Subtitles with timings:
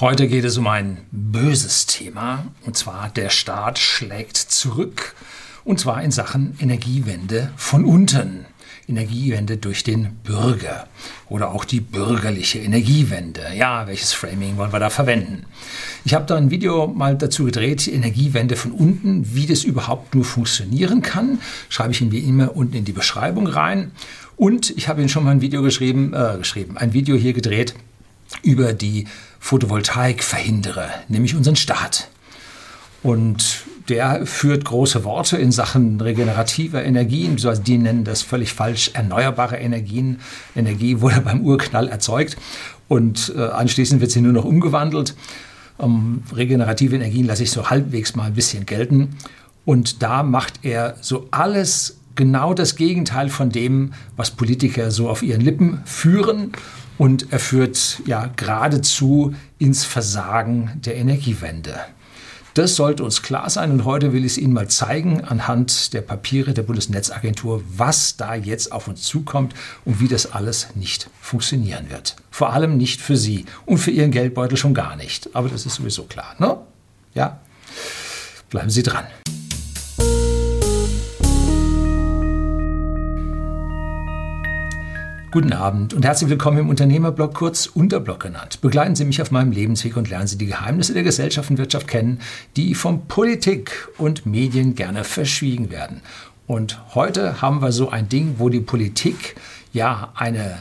[0.00, 5.14] Heute geht es um ein böses Thema, und zwar der Staat schlägt zurück,
[5.64, 8.44] und zwar in Sachen Energiewende von unten.
[8.88, 10.88] Energiewende durch den Bürger
[11.28, 13.42] oder auch die bürgerliche Energiewende.
[13.56, 15.44] Ja, welches Framing wollen wir da verwenden?
[16.04, 20.24] Ich habe da ein Video mal dazu gedreht, Energiewende von unten, wie das überhaupt nur
[20.24, 21.38] funktionieren kann.
[21.68, 23.92] Schreibe ich Ihnen wie immer unten in die Beschreibung rein.
[24.36, 27.76] Und ich habe Ihnen schon mal ein Video geschrieben, äh, geschrieben, ein Video hier gedreht
[28.42, 29.06] über die
[29.44, 32.08] Photovoltaikverhinderer, nämlich unseren Staat.
[33.02, 38.92] Und der führt große Worte in Sachen regenerativer Energien, also die nennen das völlig falsch,
[38.94, 40.20] erneuerbare Energien.
[40.56, 42.38] Energie wurde beim Urknall erzeugt
[42.88, 45.14] und äh, anschließend wird sie nur noch umgewandelt.
[45.78, 49.16] Ähm, regenerative Energien lasse ich so halbwegs mal ein bisschen gelten.
[49.66, 55.22] Und da macht er so alles genau das Gegenteil von dem, was Politiker so auf
[55.22, 56.52] ihren Lippen führen.
[56.98, 61.74] Und er führt ja geradezu ins Versagen der Energiewende.
[62.54, 66.02] Das sollte uns klar sein und heute will ich es Ihnen mal zeigen anhand der
[66.02, 71.90] Papiere der Bundesnetzagentur, was da jetzt auf uns zukommt und wie das alles nicht funktionieren
[71.90, 72.14] wird.
[72.30, 75.34] Vor allem nicht für Sie und für Ihren Geldbeutel schon gar nicht.
[75.34, 76.58] Aber das ist sowieso klar, ne?
[77.12, 77.40] Ja?
[78.50, 79.06] Bleiben Sie dran.
[85.34, 88.60] Guten Abend und herzlich willkommen im Unternehmerblog, kurz Unterblog genannt.
[88.60, 91.88] Begleiten Sie mich auf meinem Lebensweg und lernen Sie die Geheimnisse der Gesellschaft und Wirtschaft
[91.88, 92.20] kennen,
[92.54, 96.02] die von Politik und Medien gerne verschwiegen werden.
[96.46, 99.34] Und heute haben wir so ein Ding, wo die Politik
[99.72, 100.58] ja eine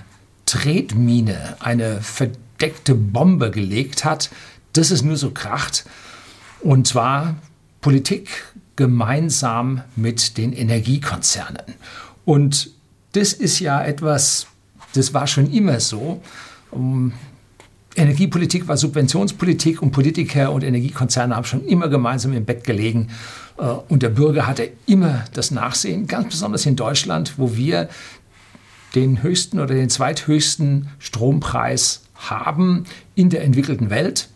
[0.48, 4.32] Tretmine, eine verdeckte Bombe gelegt hat,
[4.74, 5.86] dass es nur so kracht.
[6.62, 7.36] Und zwar
[7.80, 8.44] Politik
[8.76, 11.76] gemeinsam mit den Energiekonzernen.
[12.26, 12.72] Und
[13.12, 14.48] das ist ja etwas,
[14.94, 16.22] das war schon immer so.
[16.72, 17.14] Um,
[17.96, 23.10] Energiepolitik war Subventionspolitik und Politiker und Energiekonzerne haben schon immer gemeinsam im Bett gelegen.
[23.58, 27.90] Äh, und der Bürger hatte immer das Nachsehen, ganz besonders in Deutschland, wo wir
[28.96, 32.86] den höchsten oder den zweithöchsten Strompreis haben
[33.16, 34.30] in der entwickelten Welt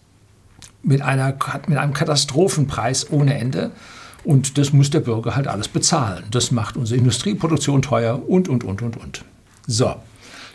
[0.84, 1.38] mit, einer,
[1.68, 3.72] mit einem Katastrophenpreis ohne Ende.
[4.24, 6.26] Und das muss der Bürger halt alles bezahlen.
[6.32, 9.26] Das macht unsere Industrieproduktion teuer und, und, und, und, und.
[9.68, 9.96] So,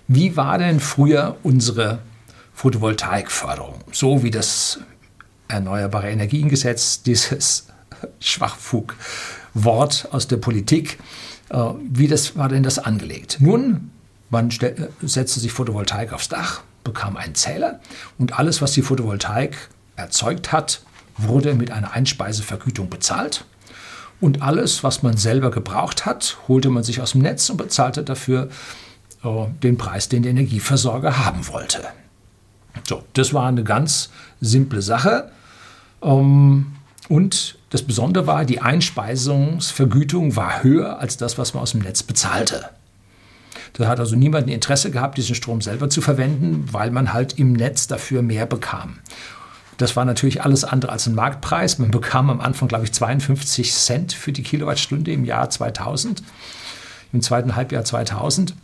[0.09, 2.01] wie war denn früher unsere
[2.55, 3.81] Photovoltaikförderung?
[3.93, 4.81] So wie das
[5.49, 7.69] Erneuerbare Energiengesetz, dieses
[8.21, 10.99] Schwachfug-Wort aus der Politik.
[11.51, 11.59] Äh,
[11.91, 13.39] wie das, war denn das angelegt?
[13.41, 13.91] Nun,
[14.31, 14.51] man
[15.03, 17.81] setzte sich Photovoltaik aufs Dach, bekam einen Zähler
[18.19, 20.83] und alles, was die Photovoltaik erzeugt hat,
[21.19, 23.45] wurde mit einer Einspeisevergütung bezahlt.
[24.23, 28.05] Und alles, was man selber gebraucht hat, holte man sich aus dem Netz und bezahlte
[28.05, 28.49] dafür äh,
[29.25, 31.83] den Preis, den der Energieversorger haben wollte.
[32.89, 34.11] So, das war eine ganz
[34.41, 35.31] simple Sache.
[36.03, 36.73] Ähm,
[37.09, 42.03] und das Besondere war, die Einspeisungsvergütung war höher als das, was man aus dem Netz
[42.03, 42.71] bezahlte.
[43.75, 47.39] Da hat also niemand ein Interesse gehabt, diesen Strom selber zu verwenden, weil man halt
[47.39, 48.99] im Netz dafür mehr bekam.
[49.79, 51.79] Das war natürlich alles andere als ein Marktpreis.
[51.79, 56.23] Man bekam am Anfang, glaube ich, 52 Cent für die Kilowattstunde im Jahr 2000,
[57.13, 58.55] im zweiten Halbjahr 2000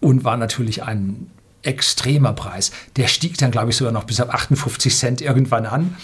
[0.00, 1.30] und war natürlich ein
[1.62, 2.70] extremer Preis.
[2.96, 5.96] Der stieg dann, glaube ich, sogar noch bis auf 58 Cent irgendwann an.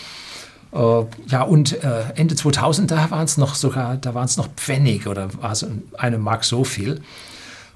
[0.72, 4.48] Äh, ja, und äh, Ende 2000, da waren es noch sogar, da waren es noch
[4.56, 5.66] Pfennig oder war es
[5.96, 7.00] eine Mark so viel.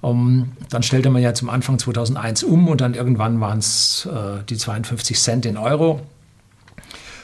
[0.03, 4.43] Um, dann stellte man ja zum Anfang 2001 um und dann irgendwann waren es äh,
[4.49, 6.01] die 52 Cent in Euro.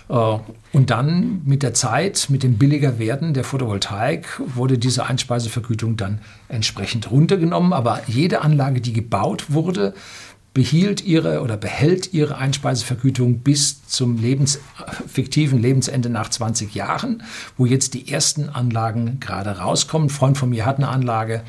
[0.09, 0.39] Äh,
[0.73, 6.21] und dann mit der Zeit, mit dem billiger Werden der Photovoltaik, wurde diese Einspeisevergütung dann
[6.49, 7.73] entsprechend runtergenommen.
[7.73, 9.95] Aber jede Anlage, die gebaut wurde,
[10.55, 14.59] behielt ihre oder behält ihre Einspeisevergütung bis zum Lebens,
[15.07, 17.23] fiktiven Lebensende nach 20 Jahren,
[17.59, 20.07] wo jetzt die ersten Anlagen gerade rauskommen.
[20.07, 21.43] Ein Freund von mir hat eine Anlage, äh,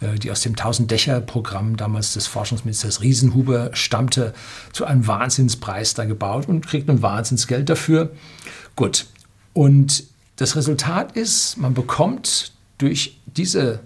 [0.00, 4.34] die aus dem Tausend-Dächer-Programm damals des Forschungsministers Riesenhuber stammte,
[4.72, 8.10] zu einem Wahnsinnspreis da gebaut und kriegt ein Wahnsinnsgeld dafür.
[8.74, 9.06] Gut.
[9.52, 10.04] Und
[10.36, 13.80] das Resultat ist, man bekommt durch diese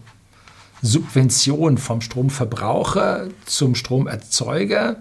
[0.82, 4.96] Subvention vom Stromverbraucher zum Stromerzeuger,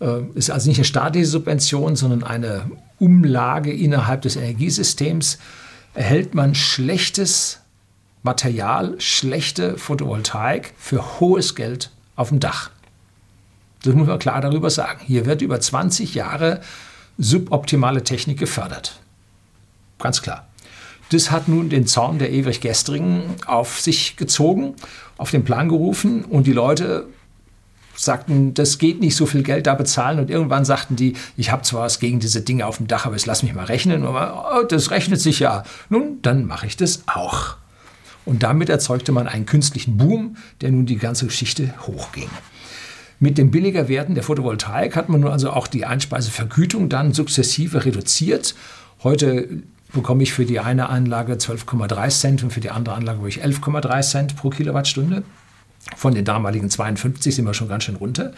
[0.00, 5.38] äh, ist also nicht eine staatliche Subvention, sondern eine Umlage innerhalb des Energiesystems,
[5.94, 7.61] erhält man schlechtes
[8.22, 12.70] Material, schlechte Photovoltaik für hohes Geld auf dem Dach.
[13.82, 15.00] Das muss man klar darüber sagen.
[15.04, 16.60] Hier wird über 20 Jahre
[17.18, 19.00] suboptimale Technik gefördert.
[19.98, 20.46] Ganz klar.
[21.10, 24.74] Das hat nun den Zorn der ewig Gestrigen auf sich gezogen,
[25.18, 27.06] auf den Plan gerufen und die Leute
[27.94, 30.18] sagten, das geht nicht, so viel Geld da bezahlen.
[30.18, 33.14] Und irgendwann sagten die, ich habe zwar was gegen diese Dinge auf dem Dach, aber
[33.14, 34.04] jetzt lass mich mal rechnen.
[34.06, 35.64] Und man, oh, das rechnet sich ja.
[35.90, 37.56] Nun, dann mache ich das auch.
[38.24, 42.30] Und damit erzeugte man einen künstlichen Boom, der nun die ganze Geschichte hochging.
[43.18, 47.84] Mit dem billiger Werden der Photovoltaik hat man nun also auch die Einspeisevergütung dann sukzessive
[47.84, 48.54] reduziert.
[49.02, 53.44] Heute bekomme ich für die eine Anlage 12,3 Cent und für die andere Anlage ich
[53.44, 55.22] 11,3 Cent pro Kilowattstunde.
[55.96, 58.32] Von den damaligen 52 sind wir schon ganz schön runter.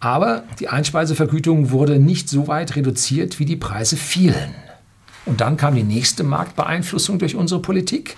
[0.00, 4.54] Aber die Einspeisevergütung wurde nicht so weit reduziert, wie die Preise fielen.
[5.24, 8.16] Und dann kam die nächste Marktbeeinflussung durch unsere Politik.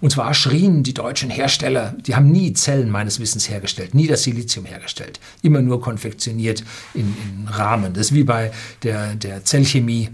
[0.00, 4.22] Und zwar schrien die deutschen Hersteller, die haben nie Zellen meines Wissens hergestellt, nie das
[4.22, 6.62] Silizium hergestellt, immer nur konfektioniert
[6.94, 7.94] in, in Rahmen.
[7.94, 8.52] Das ist wie bei
[8.84, 10.10] der, der Zellchemie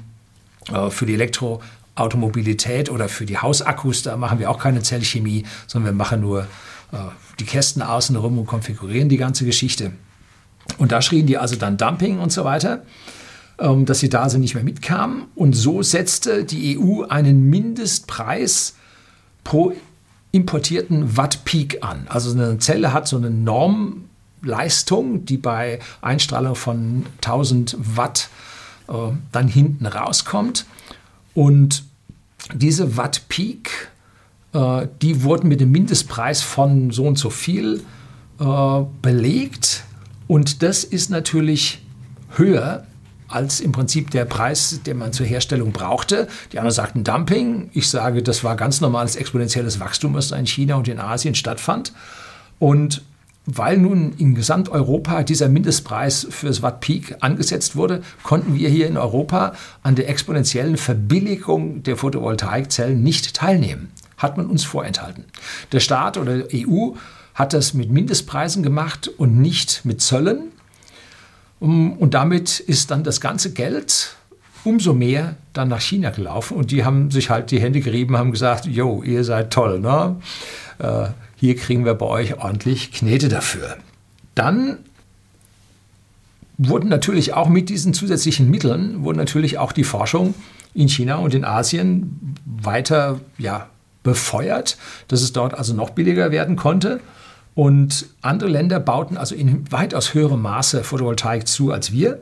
[0.72, 5.92] äh, für die Elektroautomobilität oder für die Hausakkus, da machen wir auch keine Zellchemie, sondern
[5.92, 6.46] wir machen nur
[6.92, 6.96] äh,
[7.38, 9.92] die Kästen außenrum und konfigurieren die ganze Geschichte.
[10.78, 12.84] Und da schrien die also dann Dumping und so weiter,
[13.58, 15.26] ähm, dass sie da also nicht mehr mitkamen.
[15.34, 18.76] Und so setzte die EU einen Mindestpreis
[19.44, 19.73] pro
[20.32, 22.06] importierten Watt Peak an.
[22.08, 28.29] Also eine Zelle hat so eine Normleistung, die bei Einstrahlung von 1000 Watt
[28.88, 28.93] äh,
[29.31, 30.67] dann hinten rauskommt.
[31.35, 31.85] Und
[32.52, 33.91] diese Watt Peak
[34.55, 37.82] äh, die wurden mit dem Mindestpreis von so und so viel
[38.41, 39.85] äh, belegt.
[40.26, 41.82] Und das ist natürlich
[42.37, 42.87] höher
[43.34, 46.28] als im Prinzip der Preis, den man zur Herstellung brauchte.
[46.52, 47.70] Die anderen sagten Dumping.
[47.72, 51.34] Ich sage, das war ganz normales exponentielles Wachstum, was da in China und in Asien
[51.34, 51.92] stattfand.
[52.58, 53.02] Und
[53.46, 58.86] weil nun in Gesamteuropa dieser Mindestpreis für das Watt Peak angesetzt wurde, konnten wir hier
[58.86, 59.52] in Europa
[59.82, 65.25] an der exponentiellen Verbilligung der Photovoltaikzellen nicht teilnehmen hat man uns vorenthalten.
[65.72, 66.92] Der Staat oder EU
[67.34, 70.52] hat das mit Mindestpreisen gemacht und nicht mit Zöllen.
[71.60, 74.16] Und damit ist dann das ganze Geld
[74.64, 76.56] umso mehr dann nach China gelaufen.
[76.56, 80.16] Und die haben sich halt die Hände gerieben, haben gesagt, jo, ihr seid toll, ne?
[80.78, 83.76] Äh, hier kriegen wir bei euch ordentlich Knete dafür.
[84.34, 84.78] Dann
[86.56, 90.34] wurden natürlich auch mit diesen zusätzlichen Mitteln, wurden natürlich auch die Forschung
[90.72, 93.68] in China und in Asien weiter ja,
[94.02, 94.76] befeuert,
[95.08, 97.00] dass es dort also noch billiger werden konnte.
[97.54, 102.20] Und andere Länder bauten also in weitaus höherem Maße Photovoltaik zu als wir.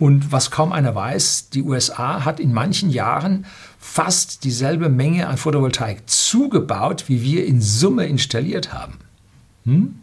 [0.00, 3.46] Und was kaum einer weiß, die USA hat in manchen Jahren
[3.78, 8.94] fast dieselbe Menge an Photovoltaik zugebaut, wie wir in Summe installiert haben.
[9.64, 9.94] Hm?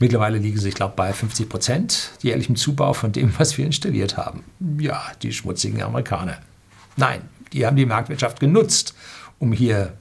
[0.00, 4.16] Mittlerweile liegen sie, ich glaube, bei 50 Prozent jährlichem Zubau von dem, was wir installiert
[4.16, 4.42] haben.
[4.78, 6.38] Ja, die schmutzigen Amerikaner.
[6.96, 8.94] Nein, die haben die Marktwirtschaft genutzt,
[9.38, 9.92] um hier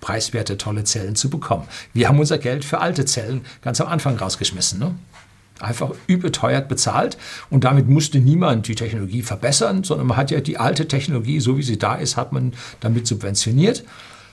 [0.00, 1.64] preiswerte, tolle Zellen zu bekommen.
[1.92, 4.78] Wir haben unser Geld für alte Zellen ganz am Anfang rausgeschmissen.
[4.78, 4.94] Ne?
[5.60, 7.16] Einfach überteuert bezahlt
[7.48, 11.56] und damit musste niemand die Technologie verbessern, sondern man hat ja die alte Technologie, so
[11.56, 13.84] wie sie da ist, hat man damit subventioniert.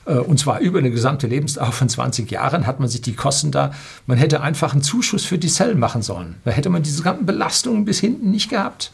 [0.05, 3.51] Äh, und zwar über eine gesamte Lebensdauer von 20 Jahren hat man sich die Kosten
[3.51, 3.71] da,
[4.07, 6.35] man hätte einfach einen Zuschuss für die Zellen machen sollen.
[6.43, 8.91] Da hätte man diese ganzen Belastungen bis hinten nicht gehabt.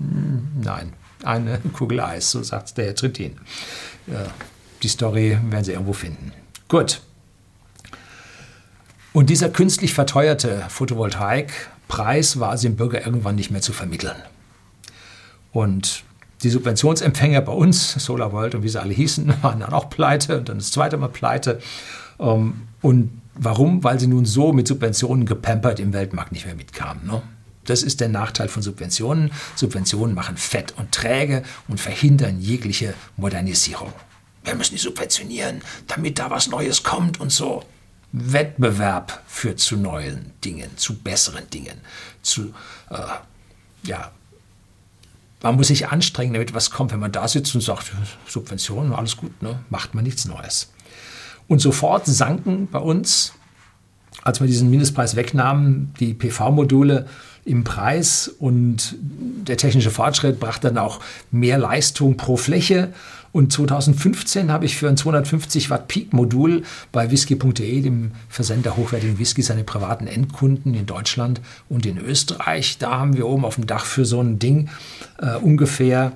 [0.00, 0.92] Hm, nein,
[1.22, 3.38] eine Kugel Eis, so sagt der Herr Trittin.
[4.84, 6.32] Die Story werden Sie irgendwo finden.
[6.68, 7.00] Gut.
[9.14, 14.16] Und dieser künstlich verteuerte Photovoltaikpreis war also dem Bürger irgendwann nicht mehr zu vermitteln.
[15.52, 16.02] Und
[16.42, 20.50] die Subventionsempfänger bei uns, SolarWorld und wie sie alle hießen, waren dann auch pleite und
[20.50, 21.60] dann das zweite Mal pleite.
[22.20, 23.82] Ähm, und warum?
[23.84, 27.06] Weil sie nun so mit Subventionen gepampert im Weltmarkt nicht mehr mitkamen.
[27.06, 27.22] Ne?
[27.64, 29.30] Das ist der Nachteil von Subventionen.
[29.54, 33.94] Subventionen machen fett und träge und verhindern jegliche Modernisierung
[34.44, 37.64] wir müssen die subventionieren, damit da was Neues kommt und so.
[38.12, 41.80] Wettbewerb führt zu neuen Dingen, zu besseren Dingen,
[42.22, 42.54] zu,
[42.90, 42.96] äh,
[43.82, 44.12] ja,
[45.42, 46.92] man muss sich anstrengen, damit was kommt.
[46.92, 47.92] Wenn man da sitzt und sagt,
[48.26, 49.58] Subventionen, alles gut, ne?
[49.68, 50.72] macht man nichts Neues.
[51.48, 53.32] Und sofort sanken bei uns,
[54.22, 57.06] als wir diesen Mindestpreis wegnahmen, die PV-Module
[57.44, 62.92] im Preis und der technische Fortschritt brachte dann auch mehr Leistung pro Fläche.
[63.32, 69.48] Und 2015 habe ich für ein 250 Watt Peak-Modul bei whisky.de, dem Versender hochwertigen Whiskys,
[69.48, 73.86] seine privaten Endkunden in Deutschland und in Österreich, da haben wir oben auf dem Dach
[73.86, 74.70] für so ein Ding
[75.18, 76.12] äh, ungefähr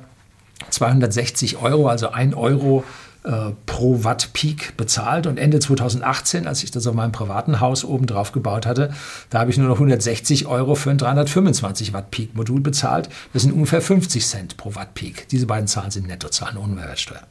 [0.70, 2.84] 260 Euro, also 1 Euro
[3.28, 5.26] äh, pro Watt Peak bezahlt.
[5.26, 8.90] Und Ende 2018, als ich das auf meinem privaten Haus oben drauf gebaut hatte,
[9.28, 13.10] da habe ich nur noch 160 Euro für ein 325 Watt Peak Modul bezahlt.
[13.34, 15.28] Das sind ungefähr 50 Cent pro Watt Peak.
[15.28, 17.26] Diese beiden Zahlen sind Nettozahlen ohne Mehrwertsteuer.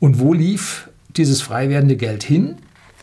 [0.00, 2.56] Und wo lief dieses frei werdende Geld hin?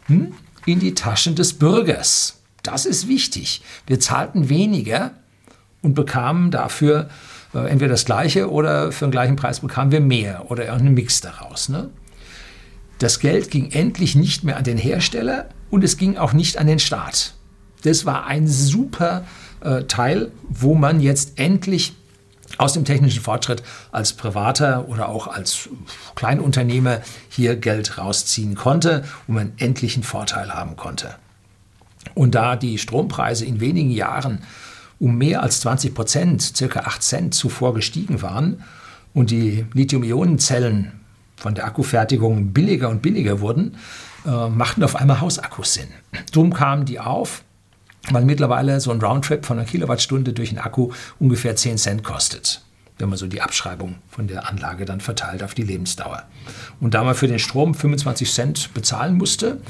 [0.07, 0.33] Hm?
[0.65, 2.39] In die Taschen des Bürgers.
[2.63, 3.61] Das ist wichtig.
[3.85, 5.11] Wir zahlten weniger
[5.83, 7.09] und bekamen dafür
[7.59, 11.69] entweder das gleiche oder für den gleichen Preis bekamen wir mehr oder irgendeinen Mix daraus.
[11.69, 11.89] Ne?
[12.99, 16.67] Das Geld ging endlich nicht mehr an den Hersteller und es ging auch nicht an
[16.67, 17.33] den Staat.
[17.83, 19.25] Das war ein super
[19.61, 21.93] äh, Teil, wo man jetzt endlich
[22.57, 25.69] aus dem technischen Fortschritt als Privater oder auch als
[26.15, 31.15] Kleinunternehmer hier Geld rausziehen konnte und man endlich einen Vorteil haben konnte.
[32.13, 34.43] Und da die Strompreise in wenigen Jahren
[35.03, 38.63] um mehr als 20 Prozent, circa 8 Cent zuvor gestiegen waren
[39.13, 40.93] und die Lithium-Ionen-Zellen
[41.35, 43.75] von der Akkufertigung billiger und billiger wurden,
[44.25, 45.89] äh, machten auf einmal Hausakkus Sinn.
[46.31, 47.43] Drum kamen die auf
[48.11, 52.61] weil mittlerweile so ein Roundtrip von einer Kilowattstunde durch einen Akku ungefähr 10 Cent kostet,
[52.97, 56.23] wenn man so die Abschreibung von der Anlage dann verteilt auf die Lebensdauer.
[56.81, 59.61] Und da man für den Strom 25 Cent bezahlen musste,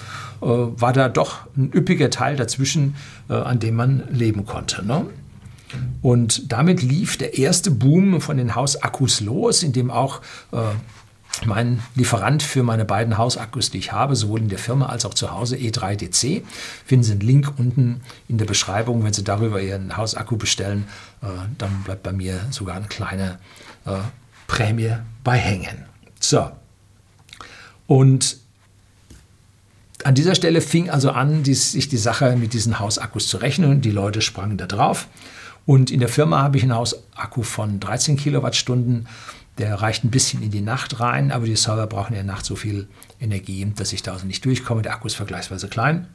[0.42, 2.96] äh, war da doch ein üppiger Teil dazwischen,
[3.30, 4.84] äh, an dem man leben konnte.
[4.84, 5.06] Ne?
[6.02, 10.58] Und damit lief der erste Boom von den Hausakkus los, in dem auch äh,
[11.46, 15.14] mein Lieferant für meine beiden Hausakkus, die ich habe, sowohl in der Firma als auch
[15.14, 16.44] zu Hause, E3DC.
[16.86, 19.04] Finden Sie einen Link unten in der Beschreibung.
[19.04, 20.86] Wenn Sie darüber Ihren Hausakku bestellen,
[21.22, 21.28] äh,
[21.58, 23.40] dann bleibt bei mir sogar eine kleine
[23.86, 23.98] äh,
[24.48, 25.86] Prämie bei hängen.
[26.20, 26.52] So.
[27.88, 28.38] Und
[30.04, 33.82] an dieser Stelle fing also an, die, sich die Sache mit diesen Hausakkus zu rechnen.
[33.82, 35.08] Die Leute sprangen da drauf.
[35.66, 39.08] Und in der Firma habe ich einen Hausakku von 13 Kilowattstunden
[39.58, 42.46] der reicht ein bisschen in die Nacht rein, aber die Server brauchen in der Nacht
[42.46, 42.88] so viel
[43.20, 44.82] Energie, dass ich da also nicht durchkomme.
[44.82, 46.08] Der Akku ist vergleichsweise klein.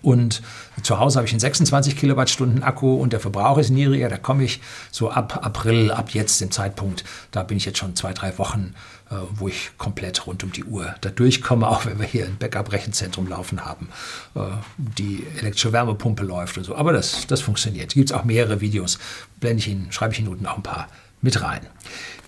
[0.00, 0.42] Und
[0.82, 4.08] zu Hause habe ich einen 26 Kilowattstunden Akku und der Verbrauch ist niedriger.
[4.08, 7.94] Da komme ich so ab April, ab jetzt, dem Zeitpunkt, da bin ich jetzt schon
[7.96, 8.74] zwei, drei Wochen,
[9.10, 12.38] äh, wo ich komplett rund um die Uhr da durchkomme, auch wenn wir hier ein
[12.38, 13.88] Backup-Rechenzentrum laufen haben.
[14.34, 14.40] Äh,
[14.76, 16.74] die elektrische Wärmepumpe läuft und so.
[16.76, 17.94] Aber das, das funktioniert.
[17.94, 18.98] Gibt es auch mehrere Videos.
[19.40, 20.88] Blende ich Ihnen, schreibe ich Ihnen unten auch ein paar
[21.22, 21.60] mit rein.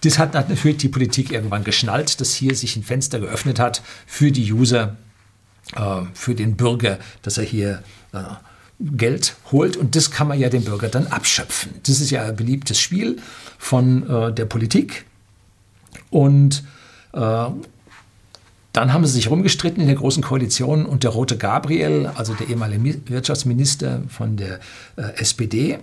[0.03, 4.31] Das hat natürlich die Politik irgendwann geschnallt, dass hier sich ein Fenster geöffnet hat für
[4.31, 4.97] die User,
[6.15, 8.19] für den Bürger, dass er hier äh,
[8.81, 11.73] Geld holt und das kann man ja dem Bürger dann abschöpfen.
[11.87, 13.19] Das ist ja ein beliebtes Spiel
[13.59, 15.05] von äh, der Politik
[16.11, 16.65] und
[17.13, 17.47] äh,
[18.73, 22.49] dann haben sie sich rumgestritten in der Großen Koalition und der Rote Gabriel, also der
[22.49, 24.59] ehemalige Wirtschaftsminister von der
[24.97, 25.79] äh, SPD,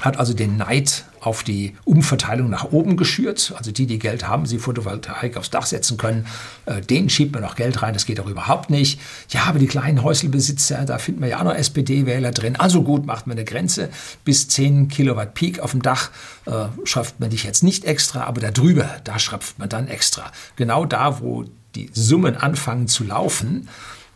[0.00, 3.54] hat also den Neid auf die Umverteilung nach oben geschürt.
[3.56, 6.26] Also die, die Geld haben, sie Photovoltaik aufs Dach setzen können,
[6.66, 9.00] äh, denen schiebt man noch Geld rein, das geht auch überhaupt nicht.
[9.28, 12.56] Ja, aber die kleinen Häuselbesitzer, da finden wir ja auch noch SPD-Wähler drin.
[12.56, 13.90] Also gut, macht man eine Grenze
[14.24, 16.10] bis 10 Kilowatt Peak auf dem Dach,
[16.46, 20.32] äh, schröpft man dich jetzt nicht extra, aber da drüber, da schröpft man dann extra.
[20.56, 21.44] Genau da, wo
[21.74, 23.68] die Summen anfangen zu laufen,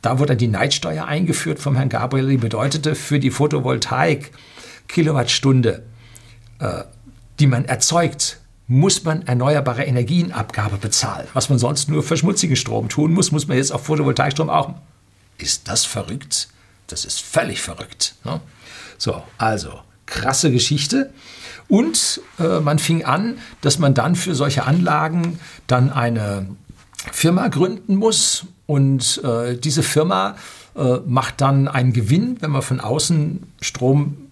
[0.02, 4.33] da wurde die Neidsteuer eingeführt vom Herrn Gabriel, die bedeutete für die Photovoltaik
[4.88, 5.82] Kilowattstunde,
[6.58, 6.84] äh,
[7.38, 11.28] die man erzeugt, muss man erneuerbare Energienabgabe bezahlen.
[11.34, 14.74] Was man sonst nur für schmutzigen Strom tun muss, muss man jetzt auf Photovoltaikstrom auch.
[15.38, 16.48] Ist das verrückt?
[16.88, 18.14] Das ist völlig verrückt.
[18.24, 18.40] Ne?
[18.98, 21.12] So, also krasse Geschichte.
[21.68, 26.48] Und äh, man fing an, dass man dann für solche Anlagen dann eine
[27.12, 28.46] Firma gründen muss.
[28.66, 30.36] Und äh, diese Firma
[30.74, 34.25] äh, macht dann einen Gewinn, wenn man von außen Strom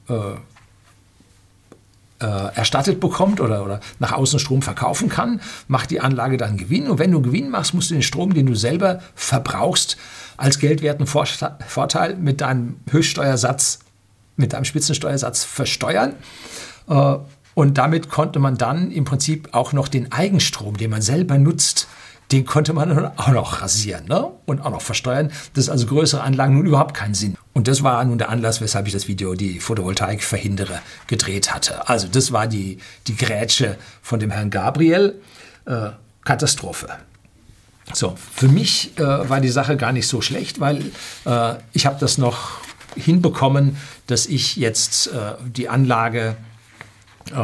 [2.19, 6.89] erstattet bekommt oder, oder nach außen Strom verkaufen kann, macht die Anlage dann Gewinn.
[6.89, 9.99] Und wenn du Gewinn machst, musst du den Strom, den du selber verbrauchst,
[10.37, 13.81] als geldwerten Vorteil mit deinem Höchststeuersatz,
[14.37, 16.15] mit deinem Spitzensteuersatz versteuern.
[16.89, 17.17] Äh,
[17.55, 21.87] und damit konnte man dann im Prinzip auch noch den Eigenstrom, den man selber nutzt,
[22.35, 24.27] den konnte man dann auch noch rasieren ne?
[24.45, 25.31] und auch noch versteuern.
[25.55, 27.37] Das ist also größere Anlagen nun überhaupt keinen Sinn.
[27.53, 31.89] Und das war nun der Anlass, weshalb ich das Video Die Photovoltaik verhindere gedreht hatte.
[31.89, 35.21] Also das war die, die Grätsche von dem Herrn Gabriel.
[35.67, 35.91] Äh,
[36.25, 36.89] Katastrophe.
[37.93, 40.91] So, für mich äh, war die Sache gar nicht so schlecht, weil
[41.27, 42.59] äh, ich habe das noch
[42.97, 43.77] hinbekommen,
[44.07, 46.37] dass ich jetzt äh, die Anlage
[47.31, 47.35] äh,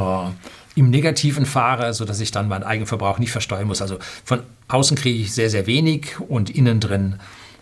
[0.74, 3.82] im Negativen fahre, sodass ich dann meinen Eigenverbrauch nicht versteuern muss.
[3.82, 7.16] Also von außen kriege ich sehr, sehr wenig und innen drin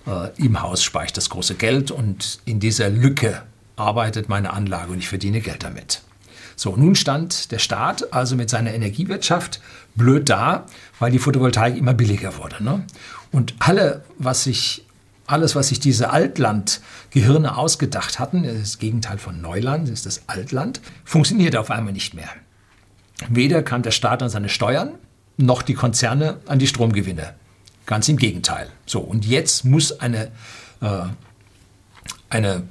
[0.06, 3.42] äh, im Haus spare ich das große Geld und in dieser Lücke
[3.76, 6.02] arbeitet meine Anlage und ich verdiene Geld damit.
[6.56, 9.60] So, nun stand der Staat also mit seiner Energiewirtschaft
[9.94, 10.66] blöd da,
[10.98, 12.62] weil die Photovoltaik immer billiger wurde.
[12.62, 12.84] Ne?
[13.30, 14.84] Und alle, was sich
[15.26, 21.54] alles, was sich diese Altland-Gehirne ausgedacht hatten, das Gegenteil von Neuland, ist das Altland, funktioniert
[21.54, 22.30] auf einmal nicht mehr.
[23.28, 24.94] Weder kam der Staat an seine Steuern,
[25.36, 27.34] noch die Konzerne an die Stromgewinne.
[27.86, 28.68] Ganz im Gegenteil.
[28.86, 30.30] So, und jetzt muss eine,
[30.80, 31.02] äh,
[32.28, 32.64] eine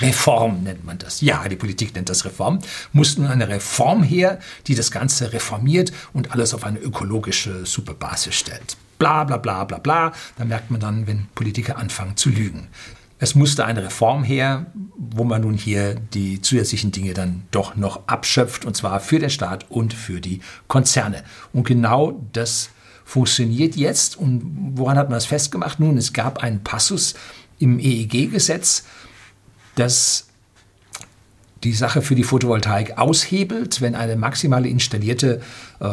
[0.00, 1.20] Reform nennt man das.
[1.20, 2.60] Ja, die Politik nennt das Reform.
[2.92, 8.34] Muss nun eine Reform her, die das Ganze reformiert und alles auf eine ökologische Superbasis
[8.34, 8.76] stellt.
[8.98, 10.12] Bla bla bla bla bla.
[10.38, 12.68] Da merkt man dann, wenn Politiker anfangen zu lügen.
[13.22, 18.08] Es musste eine Reform her, wo man nun hier die zusätzlichen Dinge dann doch noch
[18.08, 21.22] abschöpft, und zwar für den Staat und für die Konzerne.
[21.52, 22.70] Und genau das
[23.04, 24.16] funktioniert jetzt.
[24.16, 25.80] Und woran hat man das festgemacht?
[25.80, 27.14] Nun, es gab einen Passus
[27.58, 28.84] im EEG-Gesetz,
[29.74, 30.28] das
[31.62, 35.42] die Sache für die Photovoltaik aushebelt, wenn eine maximale installierte
[35.80, 35.88] äh,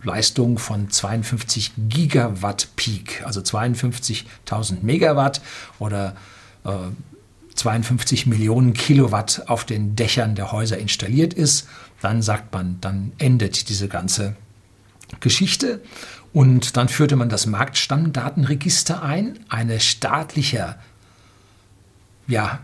[0.00, 5.40] Photovoltaik-Leistung von 52 Gigawatt Peak, also 52.000 Megawatt
[5.78, 6.16] oder
[6.64, 6.70] äh,
[7.54, 11.68] 52 Millionen Kilowatt auf den Dächern der Häuser installiert ist,
[12.00, 14.34] dann sagt man, dann endet diese ganze
[15.20, 15.82] Geschichte.
[16.32, 20.76] Und dann führte man das Marktstammdatenregister ein, eine staatliche
[22.28, 22.60] ja,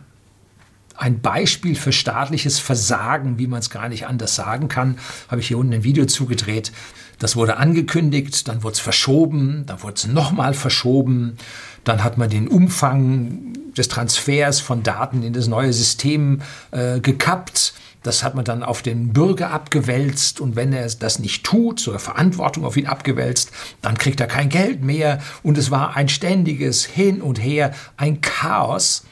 [0.97, 5.49] ein Beispiel für staatliches Versagen, wie man es gar nicht anders sagen kann, habe ich
[5.49, 6.73] hier unten ein Video zugedreht.
[7.19, 11.39] Das wurde angekündigt, dann wurde es verschoben, dann wurde es nochmal verschoben,
[11.85, 16.43] dann hat man den Umfang des Transfers von Daten in das neue System
[16.73, 17.75] äh, gekappt.
[18.03, 21.99] Das hat man dann auf den Bürger abgewälzt und wenn er das nicht tut, sogar
[21.99, 23.51] Verantwortung auf ihn abgewälzt,
[23.83, 28.21] dann kriegt er kein Geld mehr und es war ein ständiges Hin und Her, ein
[28.21, 29.05] Chaos.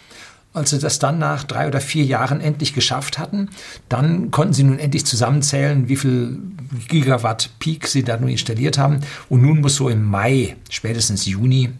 [0.55, 3.51] Als sie das dann nach drei oder vier Jahren endlich geschafft hatten,
[3.89, 6.39] dann konnten sie nun endlich zusammenzählen, wie viel
[6.89, 9.01] Gigawatt Peak sie da nun installiert haben.
[9.29, 11.71] Und nun muss so im Mai, spätestens Juni,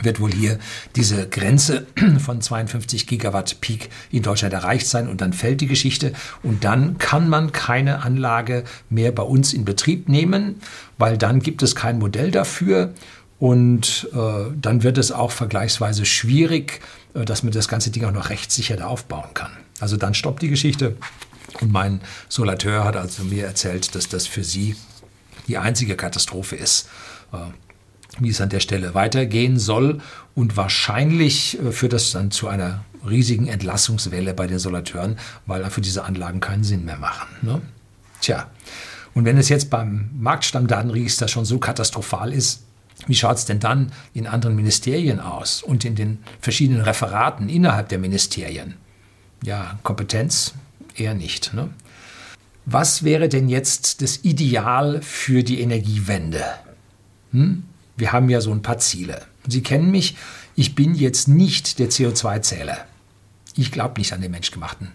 [0.00, 0.58] wird wohl hier
[0.96, 1.86] diese Grenze
[2.18, 6.98] von 52 Gigawatt Peak in Deutschland erreicht sein und dann fällt die Geschichte und dann
[6.98, 10.60] kann man keine Anlage mehr bei uns in Betrieb nehmen,
[10.98, 12.94] weil dann gibt es kein Modell dafür
[13.42, 16.80] und äh, dann wird es auch vergleichsweise schwierig,
[17.12, 19.50] äh, dass man das ganze Ding auch noch rechtssicher da aufbauen kann.
[19.80, 20.94] Also dann stoppt die Geschichte.
[21.60, 24.76] Und mein Solateur hat also mir erzählt, dass das für sie
[25.48, 26.88] die einzige Katastrophe ist,
[27.32, 27.38] äh,
[28.20, 30.00] wie es an der Stelle weitergehen soll.
[30.36, 35.80] Und wahrscheinlich äh, führt das dann zu einer riesigen Entlassungswelle bei den Solateuren, weil für
[35.80, 37.26] diese Anlagen keinen Sinn mehr machen.
[37.42, 37.60] Ne?
[38.20, 38.46] Tja,
[39.14, 42.62] und wenn es jetzt beim Marktstammdatenregister schon so katastrophal ist,
[43.06, 47.88] wie schaut es denn dann in anderen Ministerien aus und in den verschiedenen Referaten innerhalb
[47.88, 48.74] der Ministerien?
[49.44, 50.54] Ja, Kompetenz
[50.94, 51.52] eher nicht.
[51.54, 51.70] Ne?
[52.64, 56.44] Was wäre denn jetzt das Ideal für die Energiewende?
[57.32, 57.64] Hm?
[57.96, 59.22] Wir haben ja so ein paar Ziele.
[59.48, 60.16] Sie kennen mich,
[60.54, 62.86] ich bin jetzt nicht der CO2-Zähler.
[63.56, 64.92] Ich glaube nicht an den menschgemachten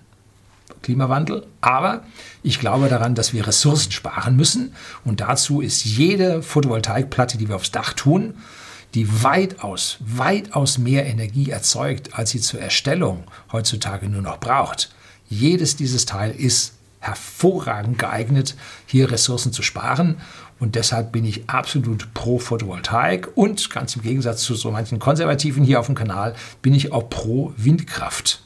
[0.87, 1.45] Klimawandel.
[1.59, 2.03] Aber
[2.43, 4.73] ich glaube daran, dass wir Ressourcen sparen müssen.
[5.03, 8.35] Und dazu ist jede Photovoltaikplatte, die wir aufs Dach tun,
[8.93, 14.89] die weitaus, weitaus mehr Energie erzeugt, als sie zur Erstellung heutzutage nur noch braucht.
[15.27, 20.21] Jedes dieses Teil ist hervorragend geeignet, hier Ressourcen zu sparen.
[20.57, 25.65] Und deshalb bin ich absolut pro Photovoltaik und ganz im Gegensatz zu so manchen Konservativen
[25.65, 28.41] hier auf dem Kanal bin ich auch pro Windkraft.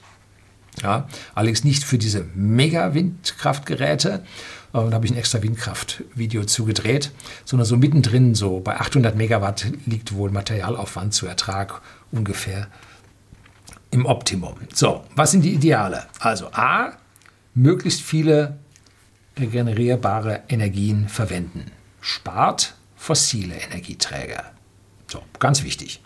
[0.82, 4.24] Ja, allerdings nicht für diese Mega-Windkraftgeräte.
[4.74, 7.12] Da habe ich ein extra Windkraft-Video zugedreht,
[7.46, 12.68] sondern so mittendrin, so bei 800 Megawatt liegt wohl Materialaufwand zu Ertrag ungefähr
[13.92, 14.56] im Optimum.
[14.74, 16.08] So, was sind die Ideale?
[16.20, 16.94] Also A,
[17.54, 18.58] möglichst viele
[19.38, 21.66] regenerierbare Energien verwenden.
[22.00, 24.52] Spart fossile Energieträger.
[25.08, 26.02] So, ganz wichtig.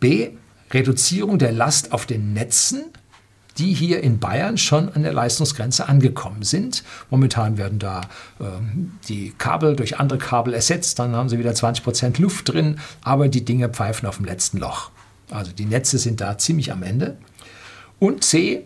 [0.00, 0.30] B,
[0.70, 2.84] Reduzierung der Last auf den Netzen
[3.60, 6.82] die hier in Bayern schon an der Leistungsgrenze angekommen sind.
[7.10, 8.00] Momentan werden da
[8.40, 8.44] äh,
[9.06, 13.28] die Kabel durch andere Kabel ersetzt, dann haben sie wieder 20 Prozent Luft drin, aber
[13.28, 14.90] die Dinge pfeifen auf dem letzten Loch.
[15.30, 17.18] Also die Netze sind da ziemlich am Ende.
[17.98, 18.64] Und C,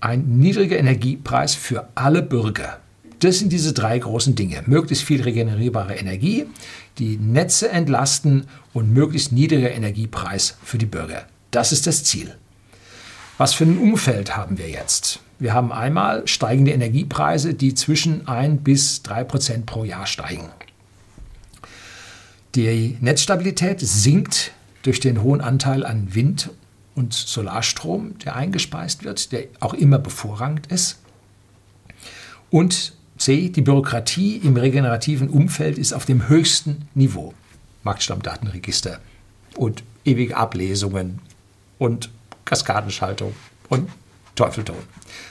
[0.00, 2.78] ein niedriger Energiepreis für alle Bürger.
[3.18, 4.62] Das sind diese drei großen Dinge.
[4.66, 6.46] Möglichst viel regenerierbare Energie,
[6.98, 11.26] die Netze entlasten und möglichst niedriger Energiepreis für die Bürger.
[11.50, 12.36] Das ist das Ziel.
[13.40, 15.20] Was für ein Umfeld haben wir jetzt?
[15.38, 20.50] Wir haben einmal steigende Energiepreise, die zwischen 1 bis 3 Prozent pro Jahr steigen.
[22.54, 26.50] Die Netzstabilität sinkt durch den hohen Anteil an Wind-
[26.94, 30.98] und Solarstrom, der eingespeist wird, der auch immer bevorrangt ist.
[32.50, 37.32] Und C, die Bürokratie im regenerativen Umfeld ist auf dem höchsten Niveau.
[37.84, 39.00] Marktstammdatenregister
[39.56, 41.20] und ewige Ablesungen
[41.78, 42.10] und
[42.44, 43.34] Kaskadenschaltung
[43.68, 43.88] und
[44.34, 44.76] Teufelton.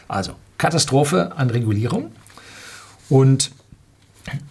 [0.08, 2.12] Also Katastrophe an Regulierung.
[3.10, 3.52] Und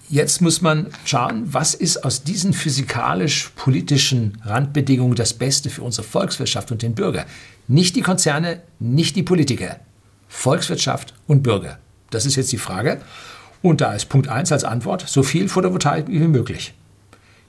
[0.08, 6.72] Jetzt muss man schauen, was ist aus diesen physikalisch-politischen Randbedingungen das Beste für unsere Volkswirtschaft
[6.72, 7.26] und den Bürger.
[7.68, 9.76] Nicht die Konzerne, nicht die Politiker.
[10.28, 11.78] Volkswirtschaft und Bürger.
[12.10, 13.00] Das ist jetzt die Frage.
[13.60, 16.74] Und da ist Punkt 1 als Antwort, so viel Photovoltaik wie möglich.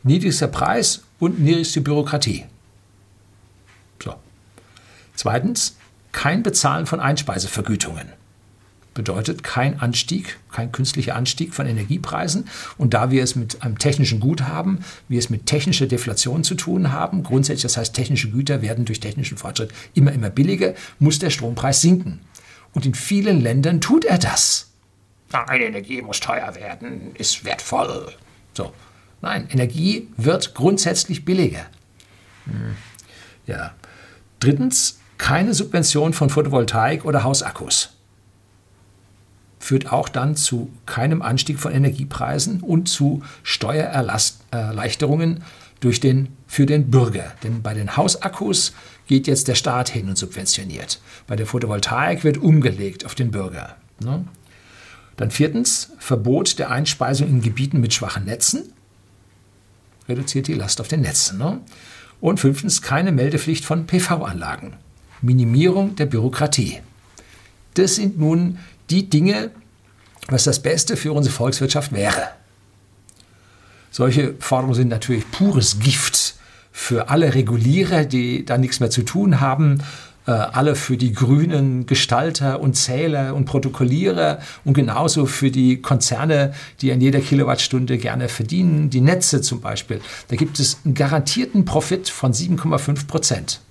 [0.04, 2.46] Niedrigster Preis und niedrigste Bürokratie.
[5.20, 5.76] Zweitens,
[6.14, 8.08] kein Bezahlen von Einspeisevergütungen.
[8.94, 12.48] Bedeutet kein Anstieg, kein künstlicher Anstieg von Energiepreisen.
[12.78, 14.80] Und da wir es mit einem technischen Gut haben,
[15.10, 19.02] wir es mit technischer Deflation zu tun haben, grundsätzlich, das heißt, technische Güter werden durch
[19.02, 22.22] technischen Fortschritt immer, immer billiger, muss der Strompreis sinken.
[22.72, 24.70] Und in vielen Ländern tut er das.
[25.34, 28.14] Nein, Energie muss teuer werden, ist wertvoll.
[28.54, 28.72] So.
[29.22, 31.66] Nein, Energie wird grundsätzlich billiger.
[32.46, 32.78] Hm.
[33.48, 33.74] Ja.
[34.40, 37.90] Drittens, keine Subvention von Photovoltaik oder Hausakkus.
[39.60, 45.44] Führt auch dann zu keinem Anstieg von Energiepreisen und zu Steuererleichterungen
[45.82, 47.32] durch den, für den Bürger.
[47.44, 48.74] Denn bei den Hausakkus
[49.08, 51.00] geht jetzt der Staat hin und subventioniert.
[51.28, 53.76] Bei der Photovoltaik wird umgelegt auf den Bürger.
[54.02, 54.26] Ne?
[55.18, 58.72] Dann viertens, Verbot der Einspeisung in Gebieten mit schwachen Netzen.
[60.08, 61.38] Reduziert die Last auf den Netzen.
[61.38, 61.60] Ne?
[62.22, 64.78] Und fünftens, keine Meldepflicht von PV-Anlagen.
[65.22, 66.80] Minimierung der Bürokratie.
[67.74, 69.52] Das sind nun die Dinge,
[70.28, 72.30] was das Beste für unsere Volkswirtschaft wäre.
[73.92, 76.36] Solche Forderungen sind natürlich pures Gift
[76.72, 79.84] für alle Regulierer, die da nichts mehr zu tun haben,
[80.28, 86.54] äh, alle für die grünen Gestalter und Zähler und Protokollierer und genauso für die Konzerne,
[86.82, 90.02] die an jeder Kilowattstunde gerne verdienen, die Netze zum Beispiel.
[90.28, 93.62] Da gibt es einen garantierten Profit von 7,5 Prozent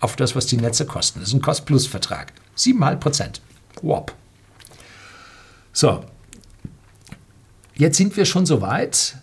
[0.00, 1.20] auf das, was die Netze kosten.
[1.20, 2.32] Das ist ein Cost-Plus-Vertrag.
[2.56, 3.40] 7,5 Prozent.
[3.82, 4.14] Wop.
[5.72, 6.04] So,
[7.80, 9.16] Jetzt sind wir schon so weit,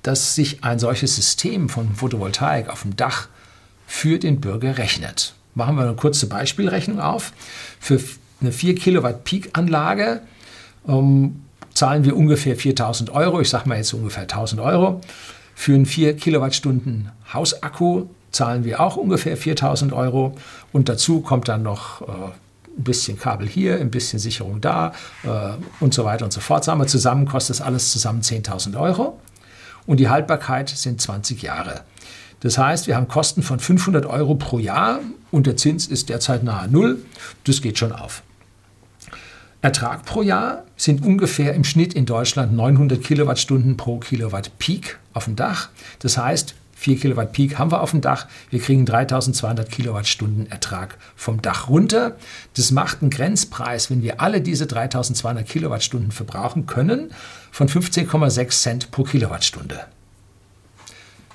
[0.00, 3.28] dass sich ein solches System von Photovoltaik auf dem Dach
[3.86, 5.34] für den Bürger rechnet.
[5.54, 7.34] Machen wir eine kurze Beispielrechnung auf.
[7.78, 8.00] Für
[8.40, 10.22] eine 4 Kilowatt Peak-Anlage
[10.88, 11.42] ähm,
[11.74, 13.38] zahlen wir ungefähr 4000 Euro.
[13.42, 15.02] Ich sage mal jetzt ungefähr 1000 Euro.
[15.54, 20.36] Für einen 4 Kilowattstunden Hausakku zahlen wir auch ungefähr 4000 Euro.
[20.72, 22.04] Und dazu kommt dann noch äh,
[22.80, 24.92] ein bisschen Kabel hier, ein bisschen Sicherung da
[25.24, 25.28] äh,
[25.80, 26.64] und so weiter und so fort.
[26.64, 29.18] Sagen wir zusammen kostet das alles zusammen 10.000 Euro
[29.86, 31.82] und die Haltbarkeit sind 20 Jahre.
[32.40, 36.42] Das heißt, wir haben Kosten von 500 Euro pro Jahr und der Zins ist derzeit
[36.42, 37.02] nahe Null.
[37.44, 38.22] Das geht schon auf.
[39.62, 45.26] Ertrag pro Jahr sind ungefähr im Schnitt in Deutschland 900 Kilowattstunden pro Kilowatt Peak auf
[45.26, 45.68] dem Dach.
[45.98, 48.26] Das heißt, 4 Kilowatt Peak haben wir auf dem Dach.
[48.48, 52.16] Wir kriegen 3200 Kilowattstunden Ertrag vom Dach runter.
[52.56, 57.12] Das macht einen Grenzpreis, wenn wir alle diese 3200 Kilowattstunden verbrauchen können,
[57.52, 59.78] von 15,6 Cent pro Kilowattstunde.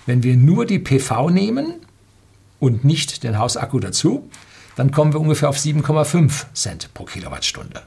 [0.07, 1.75] Wenn wir nur die PV nehmen
[2.59, 4.27] und nicht den Hausakku dazu,
[4.75, 7.83] dann kommen wir ungefähr auf 7,5 Cent pro Kilowattstunde.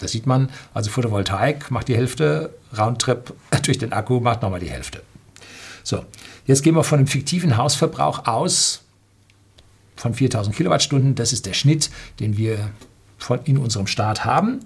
[0.00, 4.70] Da sieht man, also Photovoltaik macht die Hälfte, Roundtrip durch den Akku macht nochmal die
[4.70, 5.02] Hälfte.
[5.82, 6.04] So,
[6.46, 8.82] jetzt gehen wir von einem fiktiven Hausverbrauch aus
[9.96, 11.14] von 4000 Kilowattstunden.
[11.14, 12.70] Das ist der Schnitt, den wir
[13.18, 14.60] von, in unserem Staat haben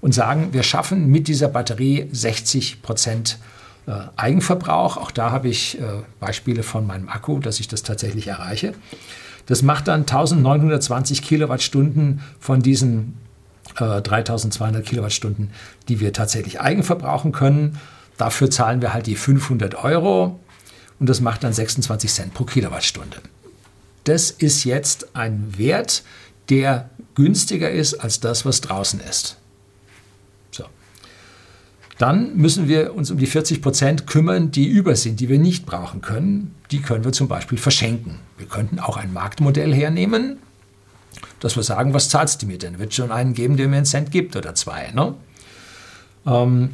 [0.00, 3.38] und sagen, wir schaffen mit dieser Batterie 60 Prozent
[3.86, 4.96] äh, Eigenverbrauch.
[4.96, 5.84] Auch da habe ich äh,
[6.20, 8.74] Beispiele von meinem Akku, dass ich das tatsächlich erreiche.
[9.46, 13.14] Das macht dann 1920 Kilowattstunden von diesen
[13.80, 15.50] äh, 3200 Kilowattstunden,
[15.88, 17.78] die wir tatsächlich eigenverbrauchen können.
[18.16, 20.38] Dafür zahlen wir halt die 500 Euro
[21.00, 23.18] und das macht dann 26 Cent pro Kilowattstunde.
[24.04, 26.02] Das ist jetzt ein Wert,
[26.48, 29.36] der günstiger ist als das, was draußen ist.
[30.50, 30.64] So.
[31.98, 35.66] Dann müssen wir uns um die 40 Prozent kümmern, die über sind, die wir nicht
[35.66, 36.54] brauchen können.
[36.70, 38.20] Die können wir zum Beispiel verschenken.
[38.38, 40.38] Wir könnten auch ein Marktmodell hernehmen,
[41.40, 42.78] dass wir sagen, was zahlst du mir denn?
[42.78, 44.90] Wird schon einen geben, der mir einen Cent gibt oder zwei.
[44.92, 45.14] Ne?
[46.26, 46.70] Ähm,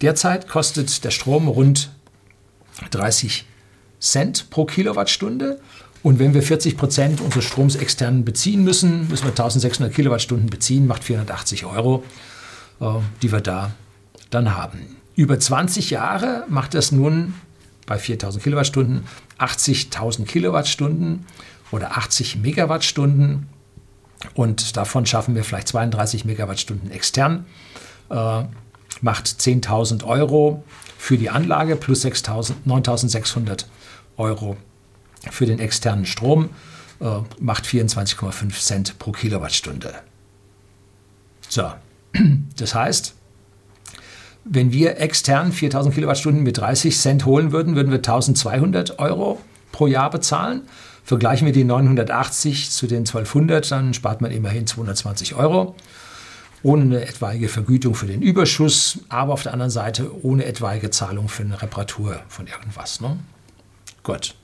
[0.00, 1.90] derzeit kostet der Strom rund
[2.90, 3.46] 30
[4.02, 5.60] Cent pro Kilowattstunde.
[6.02, 10.86] Und wenn wir 40 Prozent unseres Stroms extern beziehen müssen, müssen wir 1600 Kilowattstunden beziehen,
[10.88, 12.02] macht 480 Euro,
[12.80, 12.86] äh,
[13.22, 13.70] die wir da
[14.30, 14.96] dann haben.
[15.14, 17.34] Über 20 Jahre macht das nun
[17.86, 19.04] bei 4000 Kilowattstunden
[19.38, 21.26] 80.000 Kilowattstunden
[21.70, 23.48] oder 80 Megawattstunden.
[24.34, 27.46] Und davon schaffen wir vielleicht 32 Megawattstunden extern.
[28.10, 28.44] Äh,
[29.00, 30.64] macht 10.000 Euro
[30.96, 33.64] für die Anlage plus 9.600
[34.16, 34.56] Euro
[35.30, 36.50] für den externen Strom,
[37.00, 39.94] äh, macht 24,5 Cent pro Kilowattstunde.
[41.48, 41.72] So,
[42.56, 43.14] das heißt,
[44.44, 49.86] wenn wir extern 4000 Kilowattstunden mit 30 Cent holen würden, würden wir 1200 Euro pro
[49.86, 50.62] Jahr bezahlen.
[51.04, 55.74] Vergleichen wir die 980 zu den 1200, dann spart man immerhin 220 Euro.
[56.64, 61.28] Ohne eine etwaige Vergütung für den Überschuss, aber auf der anderen Seite ohne etwaige Zahlung
[61.28, 63.00] für eine Reparatur von irgendwas.
[63.00, 63.18] Ne?
[64.02, 64.34] Gut.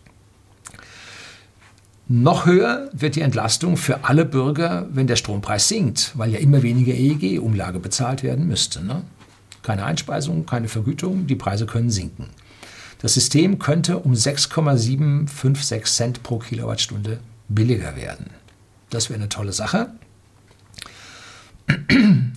[2.10, 6.62] Noch höher wird die Entlastung für alle Bürger, wenn der Strompreis sinkt, weil ja immer
[6.62, 8.82] weniger EEG-Umlage bezahlt werden müsste.
[8.82, 9.02] Ne?
[9.62, 12.30] Keine Einspeisung, keine Vergütung, die Preise können sinken.
[13.00, 18.30] Das System könnte um 6,756 Cent pro Kilowattstunde billiger werden.
[18.88, 19.90] Das wäre eine tolle Sache.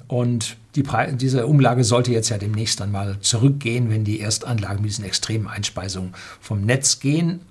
[0.08, 4.92] Und die diese Umlage sollte jetzt ja demnächst dann mal zurückgehen, wenn die Erstanlagen mit
[4.92, 7.42] diesen extremen Einspeisungen vom Netz gehen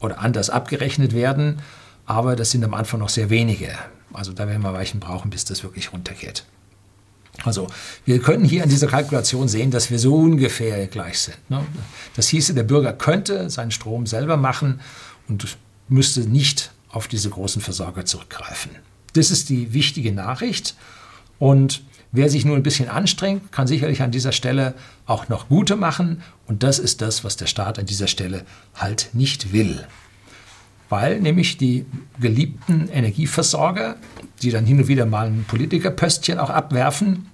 [0.00, 1.60] oder anders abgerechnet werden.
[2.04, 3.70] Aber das sind am Anfang noch sehr wenige.
[4.12, 6.44] Also da werden wir Weichen brauchen, bis das wirklich runtergeht.
[7.44, 7.66] Also
[8.04, 11.38] wir können hier an dieser Kalkulation sehen, dass wir so ungefähr gleich sind.
[11.50, 11.64] Ne?
[12.14, 14.80] Das hieße, der Bürger könnte seinen Strom selber machen
[15.28, 15.56] und
[15.88, 18.70] müsste nicht auf diese großen Versorger zurückgreifen.
[19.12, 20.74] Das ist die wichtige Nachricht.
[21.38, 24.74] Und wer sich nur ein bisschen anstrengt, kann sicherlich an dieser Stelle
[25.06, 26.22] auch noch gute machen.
[26.46, 28.44] Und das ist das, was der Staat an dieser Stelle
[28.74, 29.86] halt nicht will.
[30.88, 31.84] Weil nämlich die
[32.20, 33.96] geliebten Energieversorger,
[34.42, 37.26] die dann hin und wieder mal ein Politikerpöstchen auch abwerfen,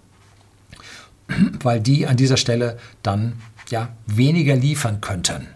[1.62, 3.34] weil die an dieser Stelle dann
[3.68, 5.48] ja weniger liefern könnten.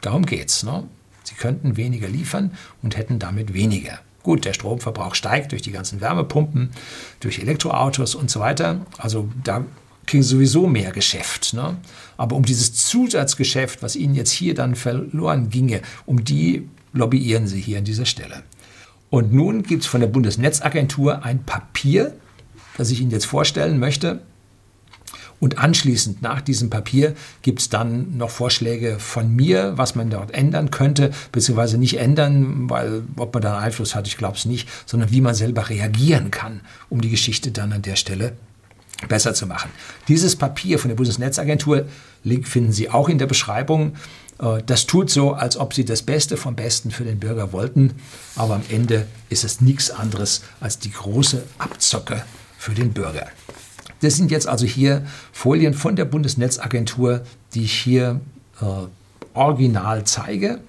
[0.00, 0.62] Darum geht's.
[0.62, 0.84] Ne?
[1.24, 3.98] Sie könnten weniger liefern und hätten damit weniger.
[4.24, 6.70] Gut, der Stromverbrauch steigt durch die ganzen Wärmepumpen,
[7.20, 8.80] durch Elektroautos und so weiter.
[8.98, 9.64] Also da
[10.06, 11.52] kriegen sie sowieso mehr Geschäft.
[11.52, 11.76] Ne?
[12.16, 17.60] Aber um dieses Zusatzgeschäft, was ihnen jetzt hier dann verloren ginge, um die lobbyieren sie
[17.60, 18.42] hier an dieser Stelle.
[19.10, 22.14] Und nun gibt es von der Bundesnetzagentur ein Papier,
[22.78, 24.22] das ich Ihnen jetzt vorstellen möchte.
[25.44, 30.30] Und anschließend nach diesem Papier gibt es dann noch Vorschläge von mir, was man dort
[30.30, 34.66] ändern könnte, beziehungsweise nicht ändern, weil ob man da Einfluss hat, ich glaube es nicht,
[34.86, 38.32] sondern wie man selber reagieren kann, um die Geschichte dann an der Stelle
[39.06, 39.70] besser zu machen.
[40.08, 41.88] Dieses Papier von der Bundesnetzagentur,
[42.22, 43.96] Link finden Sie auch in der Beschreibung.
[44.40, 47.96] Äh, das tut so, als ob sie das Beste vom Besten für den Bürger wollten,
[48.34, 52.24] aber am Ende ist es nichts anderes als die große Abzocke
[52.56, 53.26] für den Bürger.
[54.04, 57.22] Das sind jetzt also hier Folien von der Bundesnetzagentur,
[57.54, 58.20] die ich hier
[58.60, 58.64] äh,
[59.32, 60.60] original zeige.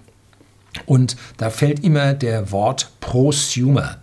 [0.85, 3.97] Und da fällt immer der Wort Prosumer.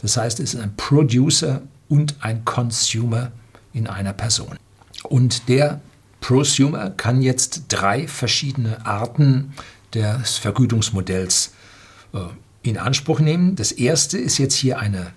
[0.00, 3.32] Das heißt, es ist ein Producer und ein Consumer
[3.74, 4.56] in einer Person.
[5.02, 5.82] Und der
[6.22, 9.52] Prosumer kann jetzt drei verschiedene Arten
[9.92, 11.52] des Vergütungsmodells
[12.14, 12.18] äh,
[12.62, 13.56] in Anspruch nehmen.
[13.56, 15.12] Das erste ist jetzt hier eine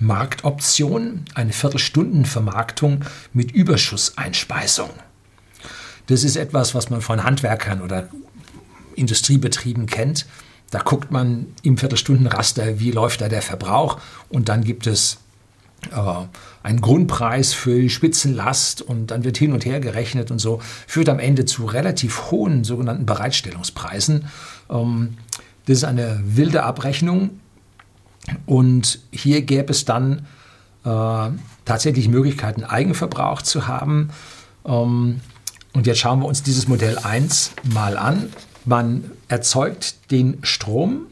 [0.00, 4.90] Marktoption, eine Viertelstundenvermarktung mit Überschusseinspeisung.
[6.06, 8.08] Das ist etwas, was man von Handwerkern oder
[8.94, 10.26] Industriebetrieben kennt.
[10.70, 15.18] Da guckt man im Viertelstundenraster, wie läuft da der Verbrauch und dann gibt es
[15.90, 16.26] äh,
[16.62, 21.08] einen Grundpreis für die Spitzenlast und dann wird hin und her gerechnet und so, führt
[21.08, 24.26] am Ende zu relativ hohen sogenannten Bereitstellungspreisen.
[24.70, 25.16] Ähm,
[25.66, 27.40] das ist eine wilde Abrechnung,
[28.46, 30.26] und hier gäbe es dann
[30.84, 31.30] äh,
[31.64, 34.10] tatsächlich Möglichkeiten, Eigenverbrauch zu haben.
[34.64, 35.20] Ähm,
[35.72, 38.30] und jetzt schauen wir uns dieses Modell 1 mal an.
[38.64, 41.06] Man erzeugt den Strom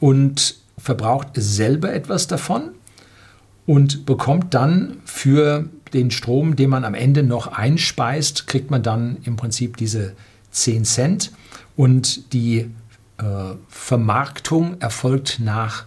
[0.00, 2.70] und verbraucht selber etwas davon
[3.66, 9.18] und bekommt dann für den Strom, den man am Ende noch einspeist, kriegt man dann
[9.24, 10.14] im Prinzip diese
[10.50, 11.32] 10 Cent
[11.76, 12.70] und die
[13.18, 15.86] äh, Vermarktung erfolgt nach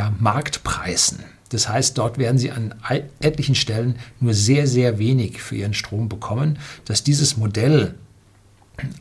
[0.00, 1.18] ja, Marktpreisen.
[1.50, 2.74] Das heißt, dort werden Sie an
[3.20, 6.58] etlichen Stellen nur sehr, sehr wenig für Ihren Strom bekommen.
[6.86, 7.94] Dass dieses Modell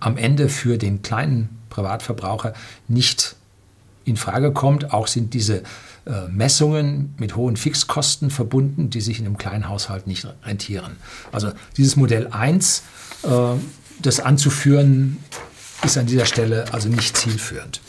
[0.02, 2.54] am Ende für den kleinen Privatverbraucher
[2.90, 3.38] nicht
[4.04, 4.92] in Frage kommt.
[4.92, 5.64] Auch sind diese
[6.06, 10.98] äh, Messungen mit hohen Fixkosten verbunden, die sich in einem kleinen Haushalt nicht rentieren.
[11.32, 12.84] Also dieses Modell 1,
[13.24, 13.30] äh,
[14.02, 15.18] das anzuführen,
[15.84, 17.80] ist an dieser Stelle also nicht zielführend.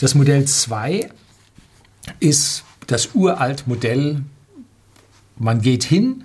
[0.00, 1.10] Das Modell 2
[2.20, 4.22] ist das uralt Modell,
[5.36, 6.24] man geht hin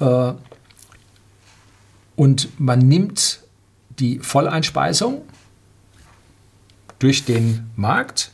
[0.00, 0.32] äh,
[2.16, 3.40] und man nimmt
[3.98, 5.22] die Volleinspeisung
[6.98, 8.32] durch den Markt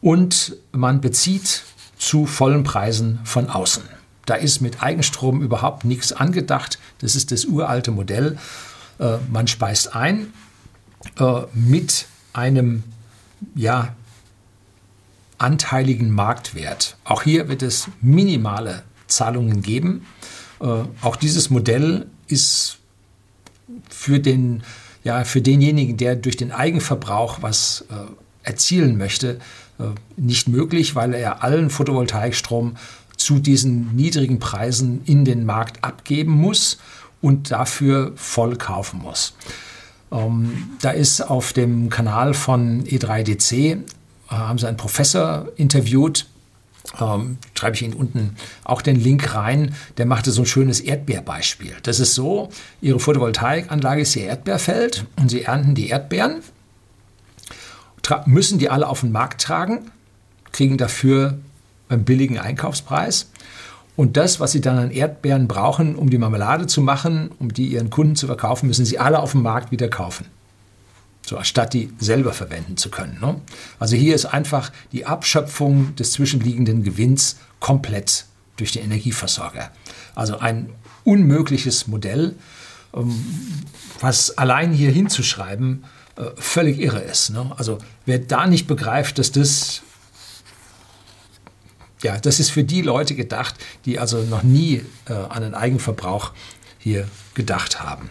[0.00, 1.62] und man bezieht
[1.98, 3.82] zu vollen Preisen von außen.
[4.26, 6.78] Da ist mit Eigenstrom überhaupt nichts angedacht.
[6.98, 8.38] Das ist das uralte Modell.
[8.98, 10.32] Äh, man speist ein
[11.18, 12.84] äh, mit einem
[13.54, 13.94] ja,
[15.42, 16.96] anteiligen Marktwert.
[17.04, 20.06] Auch hier wird es minimale Zahlungen geben.
[20.60, 20.66] Äh,
[21.00, 22.78] auch dieses Modell ist
[23.90, 24.62] für, den,
[25.04, 27.94] ja, für denjenigen, der durch den Eigenverbrauch was äh,
[28.48, 29.38] erzielen möchte,
[29.78, 29.84] äh,
[30.16, 32.76] nicht möglich, weil er allen Photovoltaikstrom
[33.16, 36.78] zu diesen niedrigen Preisen in den Markt abgeben muss
[37.20, 39.34] und dafür voll kaufen muss.
[40.10, 43.78] Ähm, da ist auf dem Kanal von E3DC, äh,
[44.38, 46.26] haben sie einen Professor interviewt,
[47.00, 51.74] ähm, schreibe ich Ihnen unten auch den Link rein, der machte so ein schönes Erdbeerbeispiel.
[51.82, 56.42] Das ist so, Ihre Photovoltaikanlage ist Ihr Erdbeerfeld und Sie ernten die Erdbeeren,
[58.26, 59.90] müssen die alle auf den Markt tragen,
[60.50, 61.38] kriegen dafür
[61.88, 63.30] einen billigen Einkaufspreis.
[63.94, 67.66] Und das, was Sie dann an Erdbeeren brauchen, um die Marmelade zu machen, um die
[67.66, 70.26] Ihren Kunden zu verkaufen, müssen Sie alle auf dem Markt wieder kaufen.
[71.24, 73.18] So, anstatt die selber verwenden zu können.
[73.20, 73.40] Ne?
[73.78, 79.70] Also hier ist einfach die Abschöpfung des zwischenliegenden Gewinns komplett durch den Energieversorger.
[80.14, 80.70] Also ein
[81.04, 82.34] unmögliches Modell,
[82.94, 83.24] ähm,
[84.00, 85.84] was allein hier hinzuschreiben
[86.16, 87.30] äh, völlig irre ist.
[87.30, 87.52] Ne?
[87.56, 89.82] Also wer da nicht begreift, dass das
[92.02, 93.54] ja, das ist für die Leute gedacht,
[93.84, 96.32] die also noch nie äh, an den Eigenverbrauch
[96.78, 98.10] hier gedacht haben.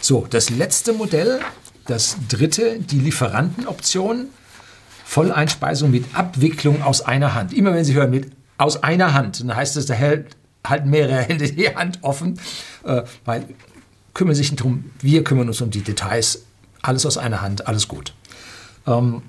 [0.00, 1.40] So, das letzte Modell,
[1.86, 4.26] das dritte, die Lieferantenoption.
[5.04, 7.52] Volleinspeisung mit Abwicklung aus einer Hand.
[7.52, 11.20] Immer wenn Sie hören mit aus einer Hand, dann heißt es, da hält halt mehrere
[11.22, 12.40] Hände die Hand offen,
[12.84, 13.46] äh, weil
[14.14, 16.44] kümmern sich nicht darum, wir kümmern uns um die Details,
[16.82, 18.14] alles aus einer Hand, alles gut.
[18.86, 19.22] Ähm,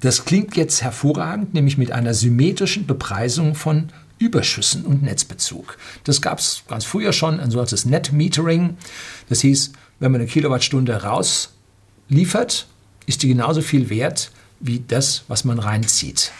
[0.00, 5.78] das klingt jetzt hervorragend, nämlich mit einer symmetrischen Bepreisung von Überschüssen und Netzbezug.
[6.04, 8.76] Das gab es ganz früher schon, ein sogenanntes Net-Metering.
[9.28, 11.02] Das hieß, wenn man eine Kilowattstunde
[12.12, 12.66] rausliefert,
[13.06, 16.30] ist die genauso viel wert wie das, was man reinzieht.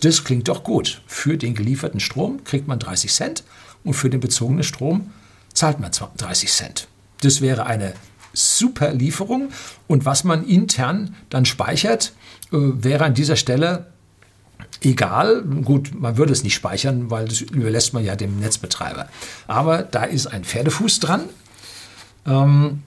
[0.00, 1.02] Das klingt doch gut.
[1.06, 3.44] Für den gelieferten Strom kriegt man 30 Cent
[3.84, 5.10] und für den bezogenen Strom
[5.52, 6.88] zahlt man 30 Cent.
[7.20, 7.94] Das wäre eine
[8.32, 9.50] super Lieferung
[9.86, 12.12] und was man intern dann speichert,
[12.52, 13.86] äh, wäre an dieser Stelle
[14.80, 15.42] egal.
[15.42, 19.08] Gut, man würde es nicht speichern, weil das überlässt man ja dem Netzbetreiber.
[19.46, 21.28] Aber da ist ein Pferdefuß dran.
[22.26, 22.82] Ähm,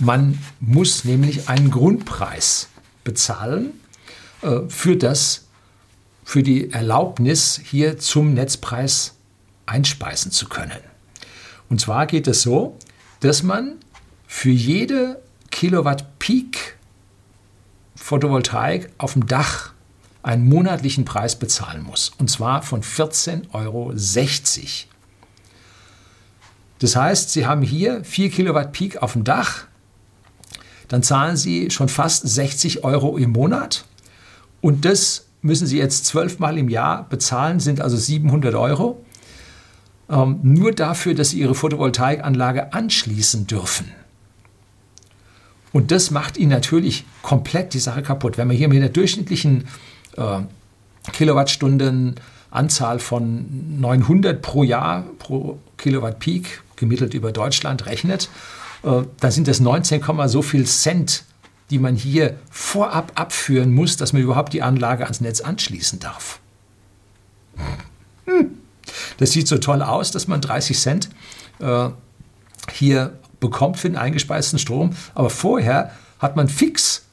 [0.00, 2.68] man muss nämlich einen Grundpreis
[3.04, 3.72] bezahlen
[4.42, 5.46] äh, für das,
[6.24, 9.14] für die Erlaubnis, hier zum Netzpreis
[9.66, 10.80] einspeisen zu können.
[11.68, 12.76] Und zwar geht es so,
[13.20, 13.76] dass man
[14.26, 16.76] für jede Kilowatt Peak
[17.94, 19.72] Photovoltaik auf dem Dach
[20.22, 22.12] einen monatlichen Preis bezahlen muss.
[22.18, 23.92] Und zwar von 14,60 Euro.
[26.78, 29.66] Das heißt, Sie haben hier 4 Kilowatt Peak auf dem Dach,
[30.90, 33.84] dann zahlen Sie schon fast 60 Euro im Monat
[34.60, 39.02] und das müssen Sie jetzt zwölfmal im Jahr bezahlen, sind also 700 Euro,
[40.10, 43.92] ähm, nur dafür, dass Sie Ihre Photovoltaikanlage anschließen dürfen.
[45.72, 48.36] Und das macht ihn natürlich komplett die Sache kaputt.
[48.36, 49.68] Wenn man hier mit der durchschnittlichen
[50.16, 50.40] äh,
[51.12, 58.28] Kilowattstundenanzahl von 900 pro Jahr pro Kilowatt Peak gemittelt über Deutschland rechnet,
[58.82, 61.24] äh, dann sind das 19, so viel Cent,
[61.70, 66.40] die man hier vorab abführen muss, dass man überhaupt die Anlage ans Netz anschließen darf.
[68.26, 68.58] Hm.
[69.18, 71.10] Das sieht so toll aus, dass man 30 Cent
[71.60, 71.90] äh,
[72.72, 77.06] hier bekommt für den eingespeisten Strom, aber vorher hat man fix,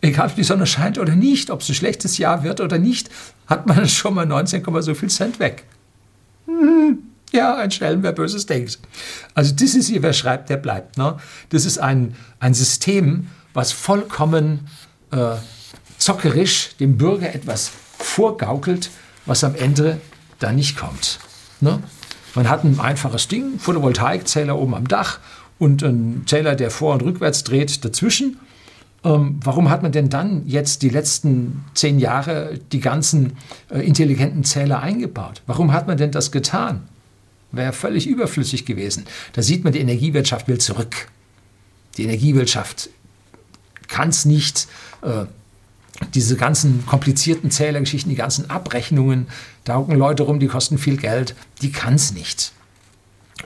[0.00, 3.10] egal ob die Sonne scheint oder nicht, ob es ein schlechtes Jahr wird oder nicht,
[3.46, 5.64] hat man schon mal 19, so viel Cent weg.
[6.46, 6.98] Hm,
[7.32, 8.78] ja, ein Schelm, wer Böses denkt.
[9.34, 10.98] Also das ist hier, wer schreibt, der bleibt.
[10.98, 11.16] Ne?
[11.48, 14.68] Das ist ein, ein System, was vollkommen
[15.10, 15.36] äh,
[15.98, 18.90] zockerisch dem Bürger etwas vorgaukelt,
[19.26, 20.00] was am Ende
[20.38, 21.18] da nicht kommt.
[21.60, 21.82] Ne?
[22.34, 25.18] Man hat ein einfaches Ding, Photovoltaikzähler oben am Dach
[25.58, 28.38] und ein Zähler, der vor- und rückwärts dreht, dazwischen.
[29.04, 33.34] Ähm, warum hat man denn dann jetzt die letzten zehn Jahre die ganzen
[33.70, 35.42] äh, intelligenten Zähler eingebaut?
[35.46, 36.88] Warum hat man denn das getan?
[37.52, 39.04] Wäre völlig überflüssig gewesen.
[39.34, 41.08] Da sieht man, die Energiewirtschaft will zurück.
[41.96, 42.88] Die Energiewirtschaft
[43.88, 44.66] kann es nicht.
[45.02, 45.26] Äh,
[46.14, 49.28] diese ganzen komplizierten Zählergeschichten, die ganzen Abrechnungen,
[49.64, 52.52] da hocken Leute rum, die kosten viel Geld, die kann es nicht.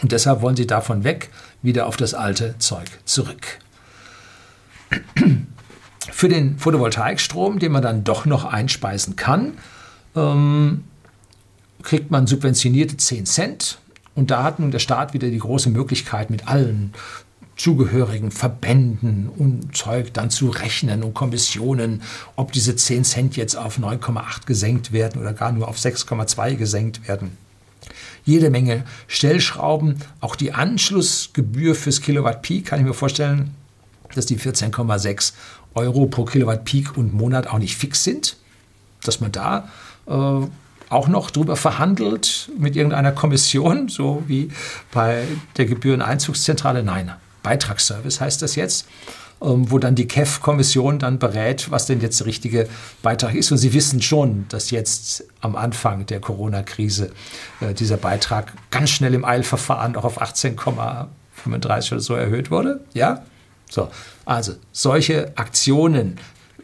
[0.01, 1.31] Und deshalb wollen sie davon weg,
[1.63, 3.59] wieder auf das alte Zeug zurück.
[6.11, 9.59] Für den Photovoltaikstrom, den man dann doch noch einspeisen kann,
[10.15, 10.85] ähm,
[11.83, 13.79] kriegt man subventionierte 10 Cent.
[14.17, 16.93] Und da hat nun der Staat wieder die große Möglichkeit, mit allen
[17.57, 22.03] zugehörigen Verbänden und Zeug dann zu rechnen und Kommissionen,
[22.35, 27.07] ob diese 10 Cent jetzt auf 9,8 gesenkt werden oder gar nur auf 6,2 gesenkt
[27.09, 27.37] werden.
[28.25, 30.03] jede Menge Stellschrauben.
[30.21, 33.55] Auch die Anschlussgebühr fürs Kilowatt Peak kann ich mir vorstellen,
[34.15, 35.33] dass die 14,6
[35.75, 38.37] Euro pro Kilowatt Peak und Monat auch nicht fix sind,
[39.05, 39.69] dass man da
[40.07, 40.47] äh,
[40.89, 44.51] auch noch drüber verhandelt mit irgendeiner Kommission, so wie
[44.93, 45.25] bei
[45.57, 46.83] der Gebühreneinzugszentrale.
[46.83, 47.13] Nein,
[47.43, 48.87] Beitragsservice heißt das jetzt,
[49.43, 52.69] ähm, wo dann die KEF-Kommission dann berät, was denn jetzt der richtige
[53.03, 53.53] Beitrag ist.
[53.53, 57.13] Und Sie wissen schon, dass jetzt am Anfang der Corona-Krise
[57.61, 62.81] äh, dieser Beitrag ganz schnell im Eilverfahren auch auf 18,35 oder so erhöht wurde.
[62.95, 63.25] Ja?
[63.69, 63.91] So,
[64.25, 66.19] also solche Aktionen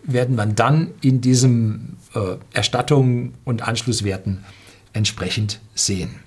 [0.05, 4.45] werden man dann in diesem äh, Erstattungen und Anschlusswerten
[4.93, 6.21] entsprechend sehen.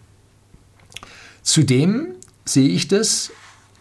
[1.41, 2.15] Zudem
[2.45, 3.31] sehe ich das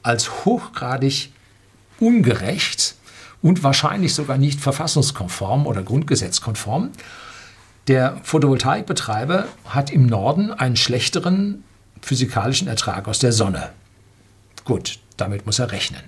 [0.02, 1.30] als hochgradig
[1.98, 2.96] ungerecht
[3.42, 6.90] und wahrscheinlich sogar nicht verfassungskonform oder grundgesetzkonform.
[7.88, 11.62] Der Photovoltaikbetreiber hat im Norden einen schlechteren
[12.00, 13.70] physikalischen Ertrag aus der Sonne.
[14.64, 16.02] Gut, damit muss er rechnen.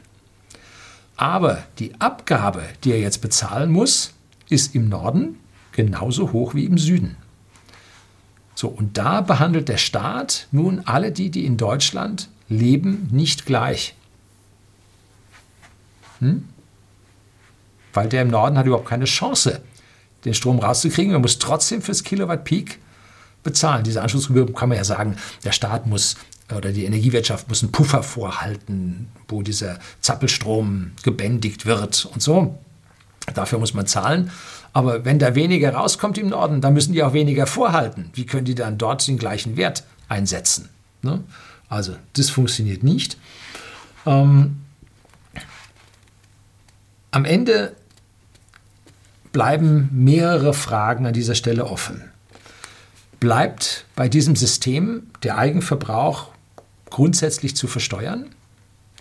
[1.16, 4.12] Aber die Abgabe, die er jetzt bezahlen muss,
[4.48, 5.38] ist im Norden
[5.72, 7.16] genauso hoch wie im Süden.
[8.54, 13.94] So, und da behandelt der Staat nun alle die, die in Deutschland leben, nicht gleich.
[16.20, 16.48] Hm?
[17.92, 19.60] Weil der im Norden hat überhaupt keine Chance,
[20.24, 21.12] den Strom rauszukriegen.
[21.12, 22.78] Er muss trotzdem fürs Kilowatt Peak
[23.42, 23.84] bezahlen.
[23.84, 26.16] Diese Anschlussgebühr kann man ja sagen, der Staat muss
[26.54, 32.58] oder die Energiewirtschaft muss einen Puffer vorhalten, wo dieser Zappelstrom gebändigt wird und so.
[33.34, 34.30] Dafür muss man zahlen.
[34.72, 38.10] Aber wenn da weniger rauskommt im Norden, dann müssen die auch weniger vorhalten.
[38.14, 40.68] Wie können die dann dort den gleichen Wert einsetzen?
[41.02, 41.24] Ne?
[41.68, 43.16] Also das funktioniert nicht.
[44.04, 44.62] Ähm,
[47.10, 47.74] am Ende
[49.32, 52.04] bleiben mehrere Fragen an dieser Stelle offen.
[53.18, 56.28] Bleibt bei diesem System der Eigenverbrauch
[56.90, 58.34] grundsätzlich zu versteuern?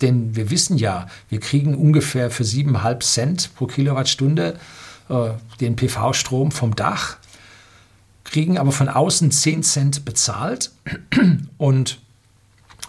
[0.02, 4.60] Denn wir wissen ja, wir kriegen ungefähr für 7,5 Cent pro Kilowattstunde
[5.10, 5.30] äh,
[5.60, 7.18] den PV-Strom vom Dach,
[8.24, 10.72] kriegen aber von außen 10 Cent bezahlt.
[11.58, 12.00] Und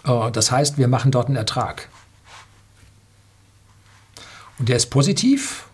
[0.03, 1.87] äh, das heißt, wir machen dort einen Ertrag.
[4.59, 5.67] Und der ist positiv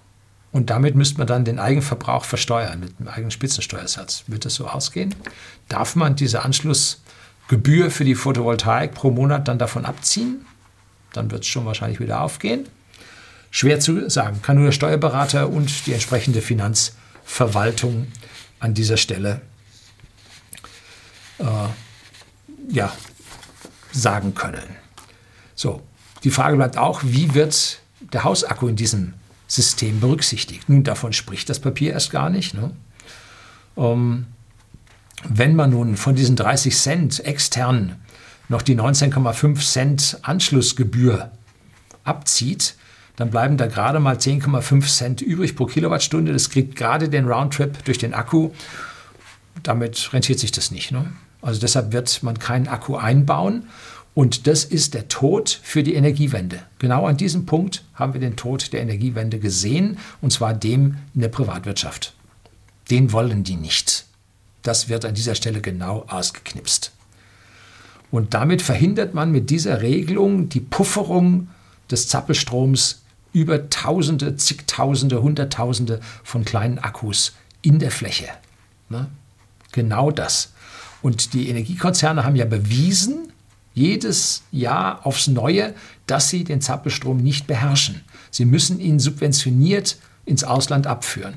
[0.51, 4.25] und damit müsste man dann den Eigenverbrauch versteuern mit einem eigenen Spitzensteuersatz.
[4.27, 5.15] Wird das so ausgehen?
[5.67, 6.43] Darf man diese
[7.43, 10.45] Anschlussgebühr für die Photovoltaik pro Monat dann davon abziehen?
[11.13, 12.67] Dann wird es schon wahrscheinlich wieder aufgehen.
[13.51, 18.07] Schwer zu sagen, kann nur der Steuerberater und die entsprechende Finanzverwaltung
[18.59, 19.41] an dieser Stelle
[21.37, 21.45] äh,
[22.69, 22.91] ja,
[23.91, 24.63] sagen können.
[25.53, 25.83] So,
[26.23, 29.13] die Frage bleibt auch, wie wird der Hausakku in diesem
[29.47, 30.67] System berücksichtigt?
[30.67, 32.55] Nun, davon spricht das Papier erst gar nicht.
[32.55, 32.71] Ne?
[33.77, 34.25] Ähm,
[35.27, 37.95] wenn man nun von diesen 30 Cent extern
[38.49, 41.31] noch die 19,5 Cent Anschlussgebühr
[42.03, 42.75] abzieht,
[43.15, 46.33] dann bleiben da gerade mal 10,5 Cent übrig pro Kilowattstunde.
[46.33, 48.51] Das kriegt gerade den Roundtrip durch den Akku.
[49.61, 50.91] Damit rentiert sich das nicht.
[50.91, 51.13] Ne?
[51.41, 53.67] Also deshalb wird man keinen Akku einbauen.
[54.15, 56.59] Und das ist der Tod für die Energiewende.
[56.77, 61.21] Genau an diesem Punkt haben wir den Tod der Energiewende gesehen, und zwar dem in
[61.21, 62.13] der Privatwirtschaft.
[62.91, 64.05] Den wollen die nicht.
[64.63, 66.91] Das wird an dieser Stelle genau ausgeknipst.
[68.11, 71.49] Und damit verhindert man mit dieser Regelung die Pufferung
[71.89, 73.01] des Zappelstroms
[73.33, 78.29] über Tausende, zigtausende, Hunderttausende von kleinen Akkus in der Fläche.
[78.89, 79.07] Ne?
[79.71, 80.53] Genau das.
[81.01, 83.33] Und die Energiekonzerne haben ja bewiesen,
[83.73, 85.73] jedes Jahr aufs Neue,
[86.05, 88.01] dass sie den Zappelstrom nicht beherrschen.
[88.29, 91.33] Sie müssen ihn subventioniert ins Ausland abführen.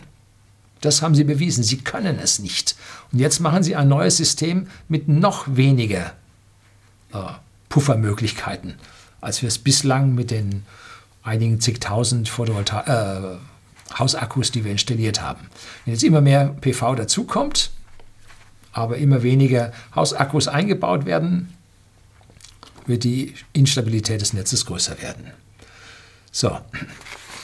[0.80, 1.64] Das haben sie bewiesen.
[1.64, 2.76] Sie können es nicht.
[3.12, 6.12] Und jetzt machen sie ein neues System mit noch weniger
[7.12, 7.18] äh,
[7.68, 8.74] Puffermöglichkeiten,
[9.20, 10.64] als wir es bislang mit den
[11.22, 15.48] einigen zigtausend Photovolta äh, Hausakkus, die wir installiert haben.
[15.84, 17.70] Wenn jetzt immer mehr PV dazukommt,
[18.72, 21.54] aber immer weniger Hausakkus eingebaut werden,
[22.86, 25.30] wird die Instabilität des Netzes größer werden.
[26.30, 26.58] So,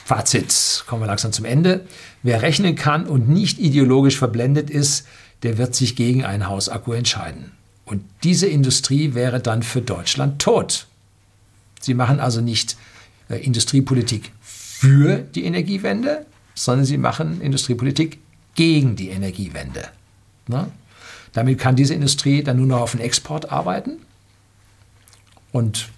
[0.04, 1.86] Fazit, kommen wir langsam zum Ende.
[2.22, 5.06] Wer rechnen kann und nicht ideologisch verblendet ist,
[5.42, 7.52] der wird sich gegen einen Hausakku entscheiden.
[7.84, 10.86] Und diese Industrie wäre dann für Deutschland tot.
[11.80, 12.76] Sie machen also nicht
[13.28, 18.18] äh, Industriepolitik für die Energiewende, sondern sie machen Industriepolitik
[18.54, 19.88] gegen die Energiewende.
[20.46, 20.70] Na?
[21.32, 23.98] Damit kann diese Industrie dann nur noch auf den Export arbeiten.
[25.50, 25.88] Und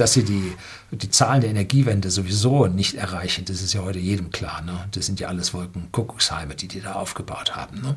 [0.00, 0.54] dass sie die,
[0.90, 4.62] die Zahlen der Energiewende sowieso nicht erreichen, das ist ja heute jedem klar.
[4.62, 4.88] Ne?
[4.92, 7.82] Das sind ja alles Wolkenkuckucksheime, die die da aufgebaut haben.
[7.82, 7.96] Ne?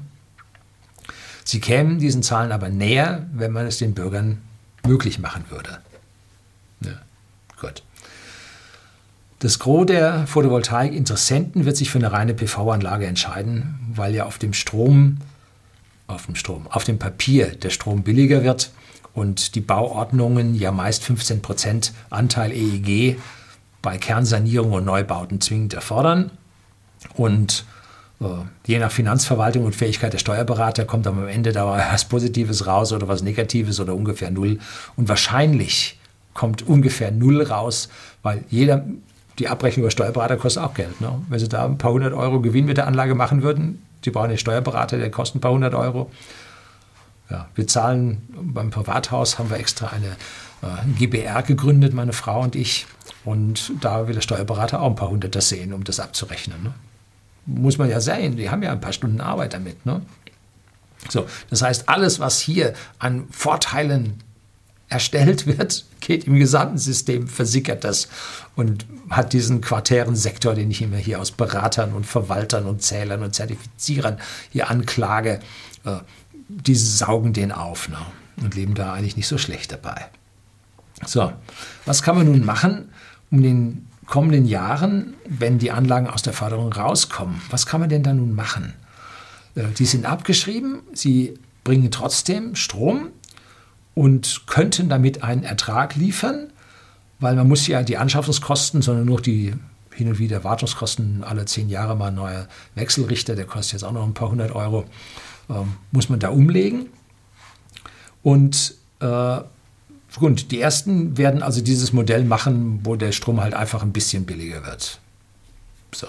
[1.45, 4.41] Sie kämen diesen Zahlen aber näher, wenn man es den Bürgern
[4.85, 5.79] möglich machen würde.
[6.81, 7.01] Ja,
[7.59, 7.83] gut.
[9.39, 14.53] Das Gros der Photovoltaik-Interessenten wird sich für eine reine PV-Anlage entscheiden, weil ja auf dem
[14.53, 15.17] Strom,
[16.07, 18.71] auf dem Strom, auf dem Papier der Strom billiger wird
[19.13, 23.19] und die Bauordnungen ja meist 15% Anteil EEG
[23.81, 26.31] bei Kernsanierung und Neubauten zwingend erfordern.
[27.15, 27.65] Und
[28.21, 28.25] äh,
[28.65, 33.07] je nach Finanzverwaltung und Fähigkeit der Steuerberater kommt am Ende da was Positives raus oder
[33.07, 34.59] was Negatives oder ungefähr null.
[34.95, 35.99] Und wahrscheinlich
[36.33, 37.89] kommt ungefähr null raus,
[38.23, 38.85] weil jeder,
[39.37, 40.99] die Abrechnung über Steuerberater kostet auch Geld.
[41.01, 41.21] Ne?
[41.29, 44.29] Wenn Sie da ein paar hundert Euro Gewinn mit der Anlage machen würden, Sie brauchen
[44.29, 46.09] einen Steuerberater, der kostet ein paar hundert Euro.
[47.29, 50.15] Ja, wir zahlen beim Privathaus, haben wir extra eine
[50.61, 52.85] äh, GBR gegründet, meine Frau und ich.
[53.25, 56.61] Und da will der Steuerberater auch ein paar Hunderter sehen, um das abzurechnen.
[56.63, 56.73] Ne?
[57.45, 59.85] Muss man ja sehen, die haben ja ein paar Stunden Arbeit damit.
[59.85, 60.01] Ne?
[61.09, 64.23] So, das heißt, alles, was hier an Vorteilen
[64.89, 68.07] erstellt wird, geht im gesamten System, versickert das
[68.55, 73.23] und hat diesen quartären Sektor, den ich immer hier aus Beratern und Verwaltern und Zählern
[73.23, 74.19] und Zertifizierern
[74.51, 75.39] hier anklage,
[75.85, 75.97] äh,
[76.61, 77.97] die saugen den auf ne?
[78.41, 80.07] und leben da eigentlich nicht so schlecht dabei.
[81.05, 81.33] So,
[81.85, 82.89] was kann man nun machen,
[83.31, 87.89] um in den kommenden Jahren, wenn die Anlagen aus der Förderung rauskommen, was kann man
[87.89, 88.73] denn da nun machen?
[89.55, 93.09] Äh, die sind abgeschrieben, sie bringen trotzdem Strom,
[93.95, 96.51] und könnten damit einen Ertrag liefern,
[97.19, 99.53] weil man muss ja die Anschaffungskosten, sondern nur die
[99.93, 103.91] hin und wieder Wartungskosten, alle zehn Jahre mal ein neuer Wechselrichter, der kostet jetzt auch
[103.91, 104.85] noch ein paar hundert Euro,
[105.49, 106.87] ähm, muss man da umlegen.
[108.21, 109.39] Und äh,
[110.17, 114.25] gut, die ersten werden also dieses Modell machen, wo der Strom halt einfach ein bisschen
[114.25, 114.99] billiger wird.
[115.93, 116.07] So.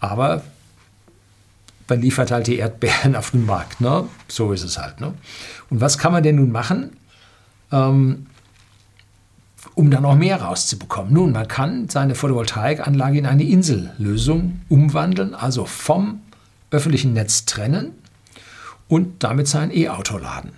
[0.00, 0.42] Aber
[1.88, 3.80] man liefert halt die Erdbeeren auf den Markt.
[3.80, 4.08] Ne?
[4.28, 5.00] So ist es halt.
[5.00, 5.14] Ne?
[5.70, 6.96] Und was kann man denn nun machen,
[7.70, 8.26] ähm,
[9.74, 11.12] um da noch mehr rauszubekommen?
[11.12, 16.20] Nun, man kann seine Photovoltaikanlage in eine Insellösung umwandeln, also vom
[16.72, 17.92] öffentlichen Netz trennen
[18.88, 20.52] und damit sein E-Auto laden.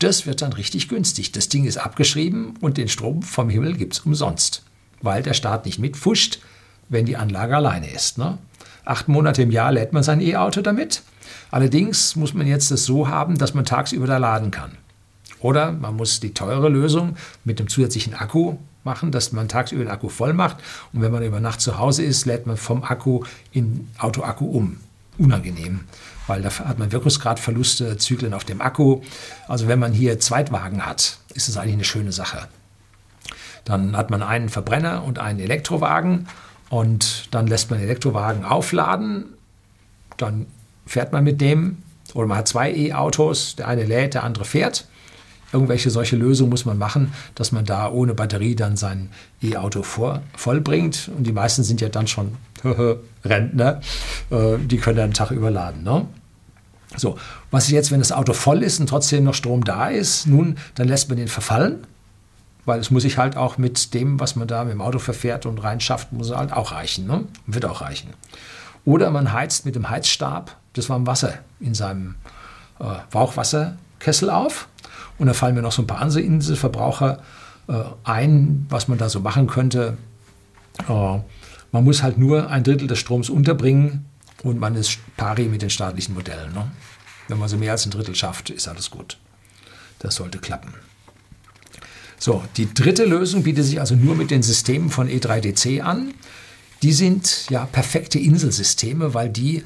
[0.00, 1.32] Das wird dann richtig günstig.
[1.32, 4.62] Das Ding ist abgeschrieben und den Strom vom Himmel gibt es umsonst,
[5.00, 6.40] weil der Staat nicht mitfuscht,
[6.88, 8.18] wenn die Anlage alleine ist.
[8.18, 8.38] Ne?
[8.84, 11.02] Acht Monate im Jahr lädt man sein E-Auto damit.
[11.50, 14.72] Allerdings muss man jetzt das so haben, dass man tagsüber da laden kann.
[15.40, 19.90] Oder man muss die teure Lösung mit dem zusätzlichen Akku machen, dass man tagsüber den
[19.90, 20.58] Akku voll macht
[20.92, 24.78] und wenn man über Nacht zu Hause ist, lädt man vom Akku in Autoakku um.
[25.18, 25.80] Unangenehm,
[26.26, 29.00] weil da hat man Wirkungsgradverluste, Zyklen auf dem Akku.
[29.48, 32.48] Also wenn man hier Zweitwagen hat, ist es eigentlich eine schöne Sache.
[33.64, 36.28] Dann hat man einen Verbrenner und einen Elektrowagen
[36.68, 39.26] und dann lässt man den Elektrowagen aufladen,
[40.16, 40.46] dann
[40.86, 41.78] fährt man mit dem,
[42.14, 44.86] oder man hat zwei E-Autos, der eine lädt, der andere fährt.
[45.52, 49.10] Irgendwelche solche Lösungen muss man machen, dass man da ohne Batterie dann sein
[49.40, 49.84] E-Auto
[50.36, 51.10] vollbringt.
[51.16, 52.36] Und die meisten sind ja dann schon
[53.24, 53.80] Rentner,
[54.30, 55.82] äh, die können einen Tag überladen.
[55.82, 56.06] Ne?
[56.96, 57.18] So,
[57.50, 60.26] was ist jetzt, wenn das Auto voll ist und trotzdem noch Strom da ist?
[60.26, 61.86] Nun, dann lässt man den verfallen
[62.64, 65.46] weil es muss sich halt auch mit dem, was man da mit dem Auto verfährt
[65.46, 67.06] und reinschafft, muss halt auch reichen.
[67.06, 67.24] Ne?
[67.46, 68.10] Wird auch reichen.
[68.84, 72.16] Oder man heizt mit dem Heizstab das warme Wasser in seinem
[72.78, 74.68] äh, Bauchwasserkessel auf.
[75.18, 77.20] Und da fallen mir noch so ein paar andere Inselverbraucher
[77.68, 79.96] äh, ein, was man da so machen könnte.
[80.88, 81.18] Äh,
[81.74, 84.04] man muss halt nur ein Drittel des Stroms unterbringen
[84.44, 86.52] und man ist pari mit den staatlichen Modellen.
[86.52, 86.70] Ne?
[87.26, 89.18] Wenn man so mehr als ein Drittel schafft, ist alles gut.
[89.98, 90.72] Das sollte klappen.
[92.16, 96.14] So, die dritte Lösung bietet sich also nur mit den Systemen von E3DC an.
[96.82, 99.64] Die sind ja perfekte Inselsysteme, weil die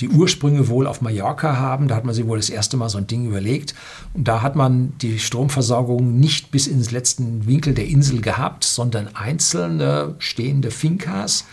[0.00, 1.86] die Ursprünge wohl auf Mallorca haben.
[1.86, 3.74] Da hat man sich wohl das erste Mal so ein Ding überlegt.
[4.12, 9.14] Und da hat man die Stromversorgung nicht bis ins letzten Winkel der Insel gehabt, sondern
[9.14, 11.44] einzelne stehende Finkas.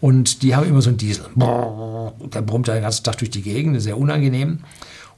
[0.00, 1.24] Und die haben immer so einen Diesel.
[1.34, 4.58] Der brummt den ganzen Tag durch die Gegend, sehr unangenehm.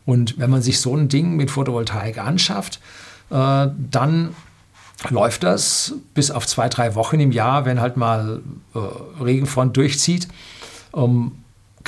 [0.07, 2.81] Und wenn man sich so ein Ding mit Photovoltaik anschafft,
[3.31, 4.31] äh, dann
[5.11, 8.41] läuft das bis auf zwei, drei Wochen im Jahr, wenn halt mal
[8.75, 10.29] äh, Regenfront durchzieht,
[10.95, 11.33] ähm,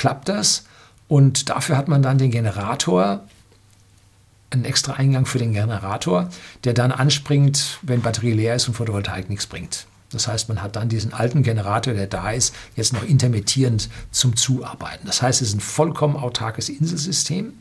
[0.01, 0.65] klappt das.
[1.07, 3.23] Und dafür hat man dann den Generator,
[4.49, 6.27] einen extra Eingang für den Generator,
[6.63, 9.85] der dann anspringt, wenn Batterie leer ist und Photovoltaik nichts bringt.
[10.11, 14.35] Das heißt, man hat dann diesen alten Generator, der da ist, jetzt noch intermittierend zum
[14.35, 15.05] Zuarbeiten.
[15.05, 17.53] Das heißt, es ist ein vollkommen autarkes Inselsystem.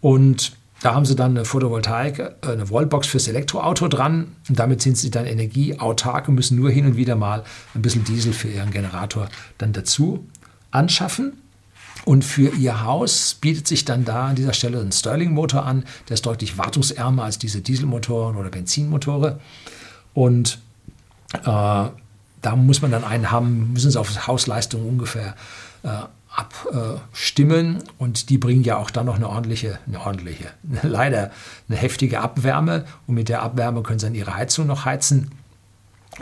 [0.00, 4.34] Und da haben sie dann eine Photovoltaik, äh, eine Wallbox fürs Elektroauto dran.
[4.48, 7.44] Und damit sind sie dann energieautark und müssen nur hin und wieder mal
[7.76, 9.28] ein bisschen Diesel für ihren Generator
[9.58, 10.26] dann dazu
[10.70, 11.40] anschaffen.
[12.04, 15.84] Und für Ihr Haus bietet sich dann da an dieser Stelle ein Stirling-Motor an.
[16.08, 19.40] Der ist deutlich wartungsärmer als diese Dieselmotoren oder Benzinmotore.
[20.14, 20.58] Und
[21.34, 25.36] äh, da muss man dann einen haben, müssen Sie auf Hausleistung ungefähr
[25.82, 25.88] äh,
[26.34, 27.82] abstimmen.
[27.98, 30.46] Und die bringen ja auch dann noch eine ordentliche, eine ordentliche,
[30.82, 31.30] leider
[31.68, 32.86] eine heftige Abwärme.
[33.06, 35.32] Und mit der Abwärme können Sie dann Ihre Heizung noch heizen.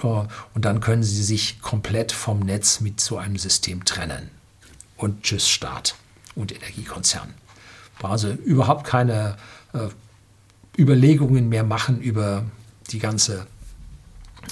[0.02, 4.37] Äh, und dann können Sie sich komplett vom Netz mit so einem System trennen
[4.98, 5.94] und Tschüss Staat
[6.34, 7.32] und Energiekonzern.
[8.16, 9.36] Sie überhaupt keine
[9.72, 9.88] äh,
[10.80, 12.44] Überlegungen mehr machen über
[12.90, 13.46] die ganze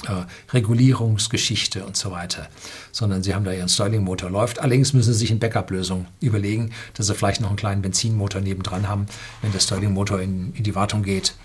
[0.05, 2.49] äh, Regulierungsgeschichte und so weiter,
[2.91, 4.59] sondern Sie haben da Ihren Sterling-Motor läuft.
[4.59, 8.89] Allerdings müssen Sie sich eine Backup-Lösung überlegen, dass Sie vielleicht noch einen kleinen Benzinmotor nebendran
[8.89, 9.05] haben,
[9.41, 11.35] wenn der Sterling-Motor in, in die Wartung geht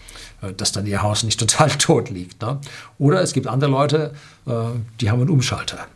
[0.43, 2.43] äh, dass dann ihr Haus nicht total tot liegt.
[2.43, 2.61] Ne?
[2.99, 4.13] Oder es gibt andere Leute,
[4.47, 4.53] äh,
[5.01, 5.87] die haben einen Umschalter.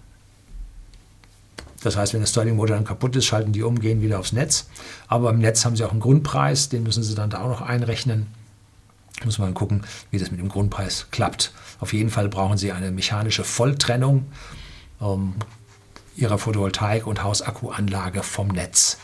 [1.86, 4.66] Das heißt, wenn der Sterling-Motor dann kaputt ist, schalten die um, gehen wieder aufs Netz.
[5.06, 7.60] Aber im Netz haben sie auch einen Grundpreis, den müssen sie dann da auch noch
[7.60, 8.26] einrechnen.
[9.24, 11.52] Muss man gucken, wie das mit dem Grundpreis klappt.
[11.78, 14.26] Auf jeden Fall brauchen sie eine mechanische Volltrennung
[15.00, 15.34] ähm,
[16.16, 18.98] ihrer Photovoltaik- und Hausakkuanlage vom Netz.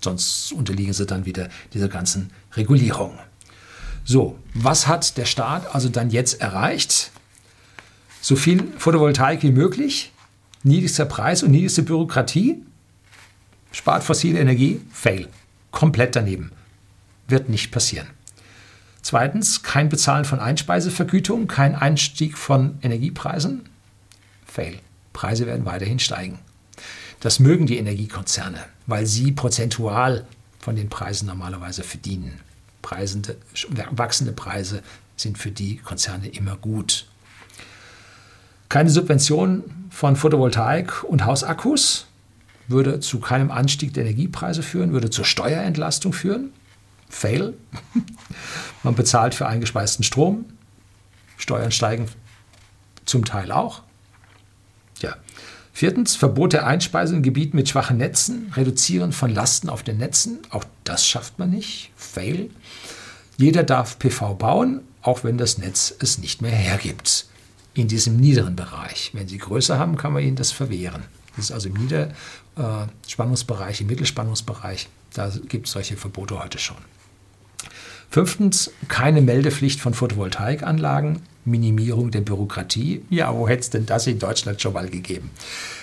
[0.00, 3.18] Sonst unterliegen sie dann wieder dieser ganzen Regulierung.
[4.04, 7.10] So, was hat der Staat also dann jetzt erreicht?
[8.20, 10.12] So viel Photovoltaik wie möglich
[10.64, 12.62] niedrigster Preis und niedrigste Bürokratie,
[13.70, 15.28] spart fossile Energie, fail.
[15.70, 16.50] Komplett daneben.
[17.28, 18.08] Wird nicht passieren.
[19.02, 23.68] Zweitens, kein Bezahlen von Einspeisevergütung, kein Einstieg von Energiepreisen,
[24.46, 24.78] fail.
[25.12, 26.38] Preise werden weiterhin steigen.
[27.20, 30.26] Das mögen die Energiekonzerne, weil sie prozentual
[30.58, 32.40] von den Preisen normalerweise verdienen.
[32.82, 33.36] Preisende,
[33.90, 34.82] wachsende Preise
[35.16, 37.06] sind für die Konzerne immer gut.
[38.68, 39.64] Keine Subvention
[39.94, 42.08] von Photovoltaik und Hausakkus
[42.66, 46.52] würde zu keinem Anstieg der Energiepreise führen, würde zur Steuerentlastung führen.
[47.08, 47.54] Fail.
[48.82, 50.46] Man bezahlt für eingespeisten Strom.
[51.36, 52.08] Steuern steigen
[53.04, 53.82] zum Teil auch.
[54.98, 55.14] Ja.
[55.72, 60.40] Viertens, Verbot der Einspeisung in Gebieten mit schwachen Netzen, Reduzieren von Lasten auf den Netzen.
[60.50, 61.92] Auch das schafft man nicht.
[61.94, 62.50] Fail.
[63.36, 67.28] Jeder darf PV bauen, auch wenn das Netz es nicht mehr hergibt
[67.74, 69.10] in diesem niederen Bereich.
[69.12, 71.04] Wenn Sie größer haben, kann man Ihnen das verwehren.
[71.36, 76.76] Das ist also im Niederspannungsbereich, im Mittelspannungsbereich, da gibt es solche Verbote heute schon.
[78.10, 83.02] Fünftens, keine Meldepflicht von Photovoltaikanlagen, Minimierung der Bürokratie.
[83.10, 85.30] Ja, wo hätte es denn das in Deutschland schon mal gegeben?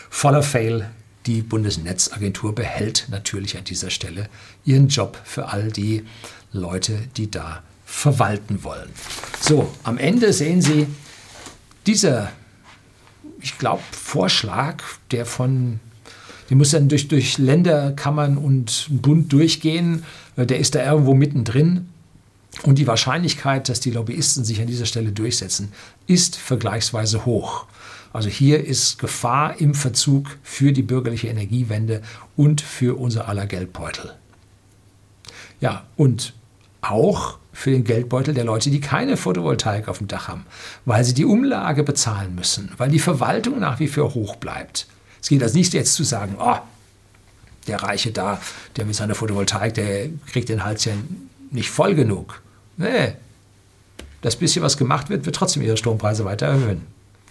[0.09, 0.89] Voller Fail.
[1.27, 4.27] Die Bundesnetzagentur behält natürlich an dieser Stelle
[4.65, 6.03] ihren Job für all die
[6.51, 8.89] Leute, die da verwalten wollen.
[9.39, 10.87] So, am Ende sehen Sie,
[11.87, 12.31] dieser,
[13.39, 15.79] ich glaube, Vorschlag, der von,
[16.49, 20.05] der muss dann durch, durch Länderkammern und Bund durchgehen,
[20.35, 21.87] äh, der ist da irgendwo mittendrin.
[22.63, 25.71] Und die Wahrscheinlichkeit, dass die Lobbyisten sich an dieser Stelle durchsetzen,
[26.05, 27.65] ist vergleichsweise hoch.
[28.13, 32.01] Also hier ist Gefahr im Verzug für die bürgerliche Energiewende
[32.35, 34.13] und für unser aller Geldbeutel.
[35.61, 36.33] Ja, und
[36.81, 40.45] auch für den Geldbeutel der Leute, die keine Photovoltaik auf dem Dach haben,
[40.85, 44.87] weil sie die Umlage bezahlen müssen, weil die Verwaltung nach wie vor hoch bleibt.
[45.21, 46.57] Es geht also nicht jetzt zu sagen, oh,
[47.67, 48.39] der Reiche da,
[48.75, 50.93] der mit seiner Photovoltaik, der kriegt den Hals ja
[51.51, 52.41] nicht voll genug.
[52.77, 53.13] Nee,
[54.21, 56.81] das bisschen, was gemacht wird, wird trotzdem ihre Strompreise weiter erhöhen.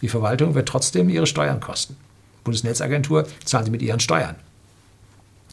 [0.02, 1.96] Die Verwaltung wird trotzdem ihre Steuern kosten.
[2.44, 4.36] Bundesnetzagentur zahlen sie mit ihren Steuern.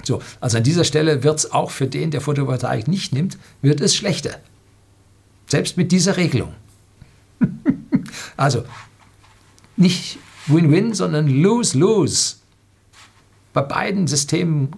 [0.04, 3.82] So, also an dieser Stelle wird es auch für den, der Photovoltaik nicht nimmt, wird
[3.82, 4.38] es schlechter.
[5.48, 6.54] Selbst mit dieser Regelung.
[8.38, 8.64] also
[9.76, 12.36] nicht Win-Win, sondern Lose-Lose.
[13.54, 14.70] Bei beiden Systemen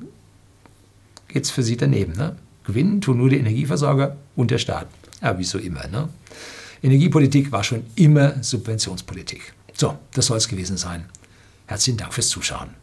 [1.27, 2.13] geht es für sie daneben.
[2.13, 2.35] Ne?
[2.63, 4.87] Gewinnen tun nur die Energieversorger und der Staat.
[5.21, 5.87] Ja, wie so immer.
[5.87, 6.09] Ne?
[6.81, 9.53] Energiepolitik war schon immer Subventionspolitik.
[9.73, 11.05] So, das soll es gewesen sein.
[11.67, 12.78] Herzlichen Dank fürs Zuschauen.